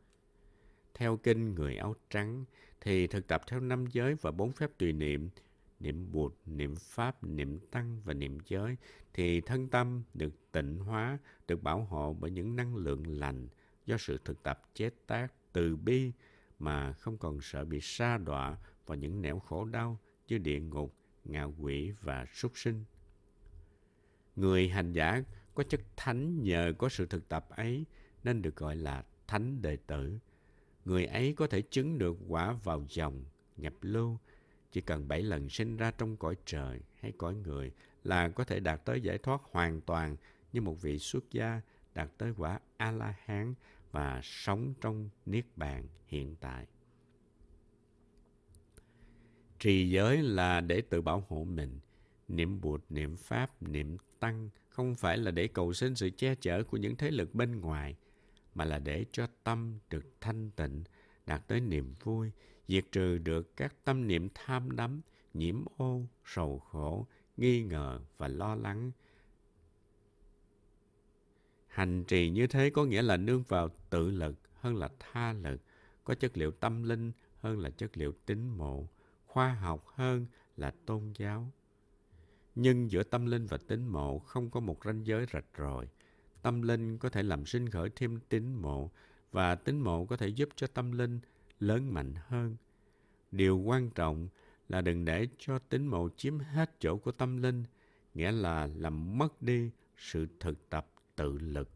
Theo 0.94 1.18
kinh 1.18 1.56
người 1.56 1.78
áo 1.78 1.96
trắng 2.10 2.46
thì 2.82 3.08
thực 3.08 3.28
tập 3.28 3.42
theo 3.48 3.60
năm 3.60 3.86
giới 3.92 4.16
và 4.16 4.32
bốn 4.32 4.52
phép 4.52 4.72
tùy 4.78 4.94
niệm, 4.94 5.30
niệm 5.80 6.12
bụt, 6.12 6.34
niệm 6.46 6.76
pháp, 6.76 7.24
niệm 7.24 7.60
tăng 7.60 8.02
và 8.06 8.14
niệm 8.14 8.38
giới 8.48 8.78
thì 9.14 9.42
thân 9.42 9.68
tâm 9.68 10.04
được 10.14 10.52
tịnh 10.52 10.78
hóa, 10.78 11.18
được 11.48 11.64
bảo 11.64 11.82
hộ 11.82 12.16
bởi 12.20 12.32
những 12.32 12.56
năng 12.56 12.76
lượng 12.76 13.08
lành 13.08 13.48
do 13.86 13.98
sự 13.98 14.20
thực 14.26 14.44
tập 14.44 14.62
chế 14.74 14.90
tác 15.08 15.34
từ 15.58 15.76
bi 15.76 16.12
mà 16.60 16.94
không 16.94 17.18
còn 17.18 17.42
sợ 17.42 17.66
bị 17.66 17.80
sa 17.82 18.18
đọa 18.18 18.58
vào 18.86 18.98
những 18.98 19.22
nẻo 19.22 19.40
khổ 19.40 19.66
đau 19.66 19.98
như 20.28 20.38
địa 20.38 20.60
ngục, 20.60 20.94
ngạ 21.26 21.44
quỷ 21.44 21.92
và 22.02 22.26
súc 22.34 22.58
sinh. 22.58 22.84
Người 24.36 24.70
hành 24.70 24.92
giả 24.94 25.24
có 25.56 25.64
chất 25.64 25.82
thánh 25.96 26.44
nhờ 26.44 26.74
có 26.78 26.90
sự 26.90 27.06
thực 27.06 27.30
tập 27.30 27.48
ấy 27.50 27.86
nên 28.24 28.42
được 28.42 28.56
gọi 28.56 28.76
là 28.76 29.04
thánh 29.28 29.62
đệ 29.62 29.78
tử 29.88 30.20
người 30.86 31.06
ấy 31.06 31.34
có 31.38 31.48
thể 31.48 31.62
chứng 31.62 31.98
được 31.98 32.18
quả 32.28 32.54
vào 32.64 32.86
dòng, 32.90 33.26
nhập 33.58 33.74
lưu. 33.82 34.18
Chỉ 34.72 34.82
cần 34.82 35.08
bảy 35.08 35.24
lần 35.24 35.50
sinh 35.50 35.78
ra 35.78 35.92
trong 35.92 36.18
cõi 36.18 36.36
trời 36.46 36.80
hay 37.00 37.14
cõi 37.18 37.36
người 37.36 37.72
là 38.04 38.30
có 38.30 38.44
thể 38.44 38.60
đạt 38.60 38.86
tới 38.86 39.02
giải 39.02 39.18
thoát 39.18 39.42
hoàn 39.52 39.82
toàn 39.82 40.16
như 40.54 40.62
một 40.62 40.82
vị 40.82 41.00
xuất 41.00 41.32
gia 41.32 41.62
đạt 41.94 42.10
tới 42.18 42.34
quả 42.38 42.60
A-la-hán 42.78 43.54
và 43.92 44.22
sống 44.24 44.74
trong 44.82 45.10
niết 45.26 45.46
bàn 45.56 45.88
hiện 46.08 46.36
tại. 46.36 46.68
Trì 49.60 49.90
giới 49.90 50.18
là 50.24 50.62
để 50.62 50.82
tự 50.82 51.02
bảo 51.02 51.26
hộ 51.30 51.44
mình. 51.44 51.80
Niệm 52.28 52.62
Bụt, 52.62 52.84
niệm 52.90 53.18
Pháp, 53.18 53.64
niệm 53.64 53.98
Tăng 54.20 54.50
không 54.70 54.96
phải 54.96 55.18
là 55.18 55.32
để 55.32 55.48
cầu 55.48 55.74
xin 55.74 55.96
sự 55.96 56.10
che 56.10 56.36
chở 56.36 56.64
của 56.64 56.78
những 56.78 56.96
thế 56.96 57.12
lực 57.12 57.36
bên 57.36 57.62
ngoài– 57.62 57.96
mà 58.58 58.66
là 58.66 58.80
để 58.80 59.06
cho 59.12 59.28
tâm 59.44 59.80
được 59.90 60.06
thanh 60.22 60.52
tịnh, 60.52 60.84
đạt 61.26 61.48
tới 61.48 61.62
niềm 61.62 61.94
vui, 62.04 62.32
diệt 62.68 62.86
trừ 62.92 63.18
được 63.18 63.58
các 63.58 63.76
tâm 63.84 64.08
niệm 64.08 64.30
tham 64.34 64.76
đắm, 64.76 65.02
nhiễm 65.34 65.64
ô, 65.78 66.02
sầu 66.26 66.60
khổ, 66.60 67.08
nghi 67.38 67.64
ngờ 67.64 68.02
và 68.18 68.28
lo 68.28 68.56
lắng. 68.56 68.92
Hành 71.78 72.04
trì 72.04 72.30
như 72.30 72.48
thế 72.48 72.70
có 72.70 72.86
nghĩa 72.86 73.02
là 73.02 73.18
nương 73.18 73.44
vào 73.44 73.70
tự 73.90 74.10
lực 74.10 74.36
hơn 74.60 74.76
là 74.76 74.90
tha 75.00 75.34
lực, 75.34 75.62
có 76.04 76.16
chất 76.16 76.38
liệu 76.38 76.52
tâm 76.52 76.84
linh 76.84 77.12
hơn 77.40 77.60
là 77.60 77.70
chất 77.70 77.98
liệu 77.98 78.14
tính 78.26 78.58
mộ, 78.58 78.88
khoa 79.26 79.54
học 79.54 79.86
hơn 79.88 80.26
là 80.56 80.72
tôn 80.86 81.14
giáo. 81.18 81.52
Nhưng 82.56 82.92
giữa 82.92 83.04
tâm 83.04 83.26
linh 83.26 83.46
và 83.46 83.58
tính 83.58 83.88
mộ 83.88 84.20
không 84.20 84.50
có 84.50 84.60
một 84.60 84.86
ranh 84.86 85.06
giới 85.06 85.26
rạch 85.34 85.46
ròi 85.58 85.88
tâm 86.42 86.62
linh 86.62 86.98
có 86.98 87.10
thể 87.10 87.24
làm 87.24 87.46
sinh 87.46 87.70
khởi 87.70 87.90
thêm 87.96 88.20
tín 88.30 88.54
mộ 88.54 88.92
và 89.32 89.56
tín 89.56 89.80
mộ 89.80 90.06
có 90.06 90.18
thể 90.18 90.28
giúp 90.28 90.50
cho 90.56 90.68
tâm 90.68 90.92
linh 90.92 91.20
lớn 91.60 91.94
mạnh 91.94 92.14
hơn. 92.28 92.56
Điều 93.32 93.58
quan 93.58 93.90
trọng 93.90 94.28
là 94.70 94.82
đừng 94.82 95.06
để 95.06 95.28
cho 95.38 95.60
tín 95.60 95.88
mộ 95.88 96.10
chiếm 96.18 96.40
hết 96.40 96.72
chỗ 96.80 96.98
của 96.98 97.12
tâm 97.12 97.38
linh, 97.38 97.64
nghĩa 98.14 98.32
là 98.32 98.70
làm 98.76 99.18
mất 99.18 99.42
đi 99.42 99.72
sự 99.98 100.28
thực 100.40 100.70
tập 100.70 100.88
tự 101.18 101.38
lực. 101.42 101.70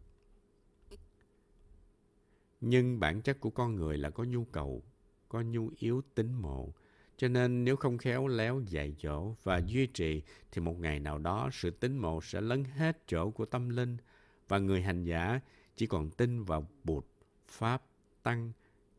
Nhưng 2.62 3.00
bản 3.00 3.22
chất 3.22 3.40
của 3.40 3.50
con 3.50 3.76
người 3.76 3.98
là 3.98 4.10
có 4.10 4.24
nhu 4.24 4.46
cầu, 4.46 4.84
có 5.30 5.42
nhu 5.42 5.70
yếu 5.78 6.02
tính 6.16 6.34
mộ, 6.34 6.74
Cho 7.18 7.28
nên 7.28 7.64
nếu 7.64 7.76
không 7.76 7.98
khéo 7.98 8.28
léo 8.28 8.62
dạy 8.68 8.96
dỗ 9.04 9.36
và 9.44 9.62
duy 9.66 9.88
trì 9.88 10.22
thì 10.52 10.62
một 10.62 10.80
ngày 10.80 11.00
nào 11.00 11.18
đó 11.18 11.50
sự 11.54 11.72
tính 11.72 11.98
mộ 11.98 12.22
sẽ 12.22 12.42
lấn 12.42 12.64
hết 12.64 13.08
chỗ 13.08 13.30
của 13.32 13.46
tâm 13.46 13.70
linh 13.70 13.98
và 14.48 14.60
người 14.60 14.82
hành 14.82 15.04
giả 15.04 15.40
chỉ 15.76 15.88
còn 15.88 16.10
tin 16.10 16.44
vào 16.44 16.68
Bụt, 16.84 17.06
Pháp, 17.48 17.84
Tăng 18.24 18.52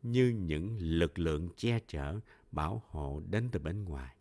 như 0.02 0.28
những 0.28 0.76
lực 0.80 1.18
lượng 1.18 1.48
che 1.56 1.78
chở, 1.88 2.20
bảo 2.52 2.82
hộ 2.88 3.22
đến 3.30 3.48
từ 3.52 3.60
bên 3.60 3.84
ngoài. 3.84 4.16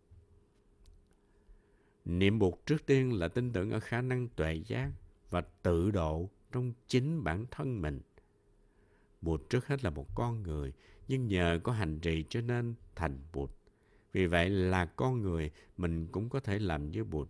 Niệm 2.06 2.40
Bụt 2.40 2.54
trước 2.66 2.86
tiên 2.86 3.14
là 3.14 3.28
tin 3.28 3.54
tưởng 3.54 3.72
ở 3.72 3.80
khả 3.80 4.02
năng 4.02 4.28
tuệ 4.28 4.54
giác 4.68 4.92
và 5.32 5.41
tự 5.41 5.91
độ 5.91 6.30
trong 6.52 6.74
chính 6.88 7.24
bản 7.24 7.46
thân 7.52 7.82
mình. 7.82 8.02
Bụt 9.22 9.50
trước 9.50 9.67
hết 9.67 9.84
là 9.84 9.89
một 9.89 10.15
con 10.15 10.44
người, 10.44 10.74
nhưng 11.08 11.28
nhờ 11.28 11.60
có 11.63 11.72
hành 11.72 12.00
trì 12.00 12.26
cho 12.30 12.41
nên 12.41 12.76
thành 12.96 13.20
Bụt. 13.34 13.52
Vì 14.13 14.26
vậy 14.26 14.50
là 14.50 14.86
con 14.86 15.22
người, 15.22 15.52
mình 15.78 16.08
cũng 16.08 16.30
có 16.30 16.39
thể 16.39 16.60
làm 16.60 16.91
như 16.91 17.04
Bụt. 17.04 17.30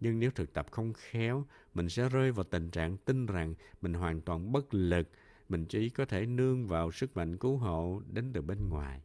Nhưng 0.00 0.18
nếu 0.18 0.30
thực 0.30 0.52
tập 0.52 0.66
không 0.70 0.92
khéo, 0.92 1.44
mình 1.74 1.88
sẽ 1.88 2.08
rơi 2.08 2.32
vào 2.32 2.44
tình 2.44 2.70
trạng 2.70 2.96
tin 2.96 3.26
rằng 3.26 3.54
mình 3.80 3.94
hoàn 3.94 4.20
toàn 4.20 4.52
bất 4.52 4.74
lực, 4.74 5.08
mình 5.48 5.66
chỉ 5.66 5.88
có 5.88 6.04
thể 6.04 6.26
nương 6.26 6.66
vào 6.66 6.92
sức 6.92 7.16
mạnh 7.16 7.36
cứu 7.36 7.56
hộ 7.56 8.02
đến 8.12 8.30
từ 8.32 8.42
bên 8.42 8.68
ngoài. 8.68 9.02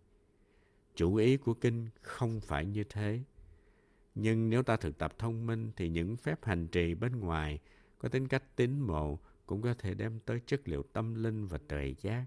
Chủ 0.96 1.15
ý 1.15 1.38
của 1.38 1.54
kinh 1.54 1.89
không 2.02 2.41
phải 2.41 2.65
như 2.65 2.84
thế. 2.84 3.20
Nhưng 4.15 4.50
nếu 4.50 4.63
ta 4.63 4.78
thực 4.78 4.98
tập 4.98 5.13
thông 5.20 5.46
minh 5.46 5.72
thì 5.76 5.89
những 5.89 6.17
phép 6.17 6.46
hành 6.46 6.67
trì 6.67 6.96
bên 6.96 7.20
ngoài 7.20 7.60
có 8.02 8.10
tính 8.10 8.28
cách 8.28 8.44
tín 8.56 8.80
mộ 8.80 9.20
cũng 9.46 9.62
có 9.62 9.74
thể 9.74 9.94
đem 9.94 10.20
tới 10.20 10.42
chất 10.46 10.68
liệu 10.68 10.84
tâm 10.84 11.24
linh 11.24 11.48
và 11.48 11.58
tuệ 11.68 11.96
giác, 12.02 12.26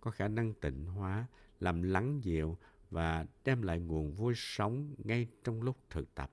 có 0.00 0.10
khả 0.10 0.28
năng 0.28 0.54
tịnh 0.54 0.84
hóa, 0.84 1.26
làm 1.60 1.82
lắng 1.82 2.20
dịu 2.24 2.56
và 2.90 3.26
đem 3.44 3.62
lại 3.62 3.80
nguồn 3.80 4.12
vui 4.12 4.34
sống 4.36 4.94
ngay 5.04 5.26
trong 5.44 5.62
lúc 5.62 5.76
thực 5.90 6.14
tập. 6.14 6.30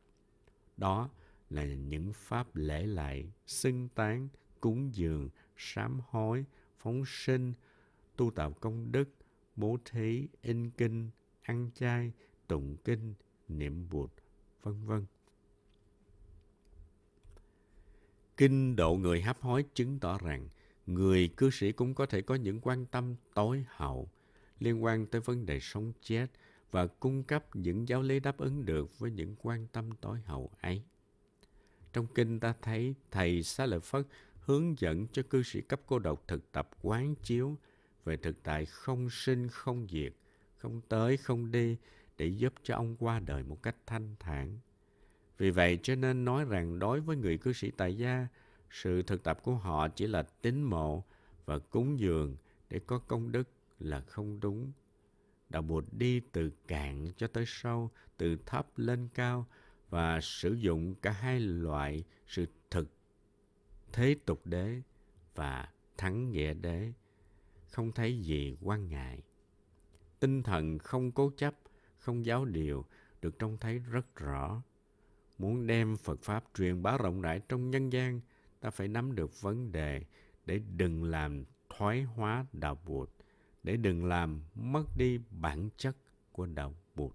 Đó 0.77 1.09
là 1.49 1.65
những 1.65 2.13
pháp 2.13 2.55
lễ 2.55 2.85
lại, 2.85 3.31
xưng 3.47 3.89
tán, 3.95 4.27
cúng 4.59 4.95
dường, 4.95 5.29
sám 5.57 6.01
hối, 6.09 6.45
phóng 6.79 7.03
sinh, 7.05 7.53
tu 8.17 8.31
tạo 8.31 8.51
công 8.51 8.91
đức, 8.91 9.09
bố 9.55 9.77
thí, 9.85 10.27
in 10.41 10.69
kinh, 10.69 11.09
ăn 11.41 11.69
chay, 11.75 12.11
tụng 12.47 12.77
kinh, 12.83 13.13
niệm 13.47 13.89
bụt, 13.89 14.11
vân 14.63 14.85
vân. 14.85 15.05
Kinh 18.41 18.75
độ 18.75 18.95
người 18.95 19.21
hấp 19.21 19.41
hối 19.41 19.65
chứng 19.73 19.99
tỏ 19.99 20.17
rằng 20.17 20.49
người 20.85 21.27
cư 21.37 21.49
sĩ 21.49 21.71
cũng 21.71 21.93
có 21.93 22.05
thể 22.05 22.21
có 22.21 22.35
những 22.35 22.59
quan 22.61 22.85
tâm 22.85 23.15
tối 23.33 23.65
hậu 23.69 24.09
liên 24.59 24.83
quan 24.83 25.05
tới 25.05 25.21
vấn 25.21 25.45
đề 25.45 25.59
sống 25.59 25.93
chết 26.01 26.27
và 26.71 26.87
cung 26.87 27.23
cấp 27.23 27.55
những 27.55 27.87
giáo 27.87 28.01
lý 28.01 28.19
đáp 28.19 28.37
ứng 28.37 28.65
được 28.65 28.99
với 28.99 29.11
những 29.11 29.35
quan 29.41 29.67
tâm 29.71 29.89
tối 30.01 30.19
hậu 30.25 30.51
ấy. 30.61 30.81
Trong 31.93 32.07
kinh 32.15 32.39
ta 32.39 32.53
thấy 32.61 32.95
Thầy 33.11 33.43
Xá 33.43 33.65
Lợi 33.65 33.79
Phất 33.79 34.07
hướng 34.39 34.79
dẫn 34.79 35.07
cho 35.11 35.23
cư 35.29 35.43
sĩ 35.43 35.61
cấp 35.61 35.81
cô 35.85 35.99
độc 35.99 36.23
thực 36.27 36.51
tập 36.51 36.69
quán 36.81 37.15
chiếu 37.23 37.57
về 38.05 38.17
thực 38.17 38.43
tại 38.43 38.65
không 38.65 39.09
sinh 39.09 39.47
không 39.47 39.87
diệt, 39.89 40.13
không 40.57 40.81
tới 40.89 41.17
không 41.17 41.51
đi 41.51 41.77
để 42.17 42.25
giúp 42.25 42.53
cho 42.63 42.75
ông 42.75 42.95
qua 42.99 43.19
đời 43.19 43.43
một 43.43 43.63
cách 43.63 43.75
thanh 43.85 44.15
thản. 44.19 44.59
Vì 45.41 45.51
vậy 45.51 45.79
cho 45.83 45.95
nên 45.95 46.25
nói 46.25 46.45
rằng 46.45 46.79
đối 46.79 46.99
với 46.99 47.17
người 47.17 47.37
cư 47.37 47.53
sĩ 47.53 47.71
tại 47.71 47.97
gia, 47.97 48.27
sự 48.69 49.01
thực 49.01 49.23
tập 49.23 49.39
của 49.43 49.55
họ 49.55 49.87
chỉ 49.87 50.07
là 50.07 50.23
tín 50.41 50.63
mộ 50.63 51.03
và 51.45 51.59
cúng 51.59 51.99
dường 51.99 52.35
để 52.69 52.79
có 52.79 52.99
công 52.99 53.31
đức 53.31 53.49
là 53.79 53.99
không 54.01 54.39
đúng. 54.39 54.71
Đạo 55.49 55.61
Bụt 55.61 55.85
đi 55.91 56.19
từ 56.19 56.51
cạn 56.67 57.11
cho 57.17 57.27
tới 57.27 57.43
sâu, 57.47 57.91
từ 58.17 58.37
thấp 58.45 58.67
lên 58.77 59.07
cao 59.13 59.47
và 59.89 60.21
sử 60.21 60.53
dụng 60.53 60.95
cả 60.95 61.11
hai 61.11 61.39
loại 61.39 62.03
sự 62.27 62.45
thực 62.71 62.87
thế 63.93 64.15
tục 64.25 64.41
đế 64.45 64.81
và 65.35 65.69
thắng 65.97 66.31
nghĩa 66.31 66.53
đế 66.53 66.93
không 67.67 67.91
thấy 67.91 68.19
gì 68.19 68.57
quan 68.61 68.89
ngại 68.89 69.23
tinh 70.19 70.43
thần 70.43 70.79
không 70.79 71.11
cố 71.11 71.31
chấp 71.37 71.55
không 71.97 72.25
giáo 72.25 72.45
điều 72.45 72.85
được 73.21 73.39
trông 73.39 73.57
thấy 73.57 73.79
rất 73.79 74.15
rõ 74.15 74.61
muốn 75.41 75.67
đem 75.67 75.97
phật 75.97 76.21
pháp 76.21 76.43
truyền 76.57 76.83
bá 76.83 76.97
rộng 76.97 77.21
rãi 77.21 77.41
trong 77.49 77.71
nhân 77.71 77.89
gian, 77.89 78.21
ta 78.59 78.69
phải 78.69 78.87
nắm 78.87 79.15
được 79.15 79.41
vấn 79.41 79.71
đề 79.71 80.01
để 80.45 80.61
đừng 80.77 81.03
làm 81.03 81.45
thoái 81.69 82.03
hóa 82.03 82.45
đạo 82.53 82.77
bụt, 82.85 83.09
để 83.63 83.77
đừng 83.77 84.05
làm 84.05 84.41
mất 84.55 84.83
đi 84.97 85.19
bản 85.29 85.69
chất 85.77 85.97
của 86.31 86.45
đạo 86.45 86.75
bụt. 86.95 87.11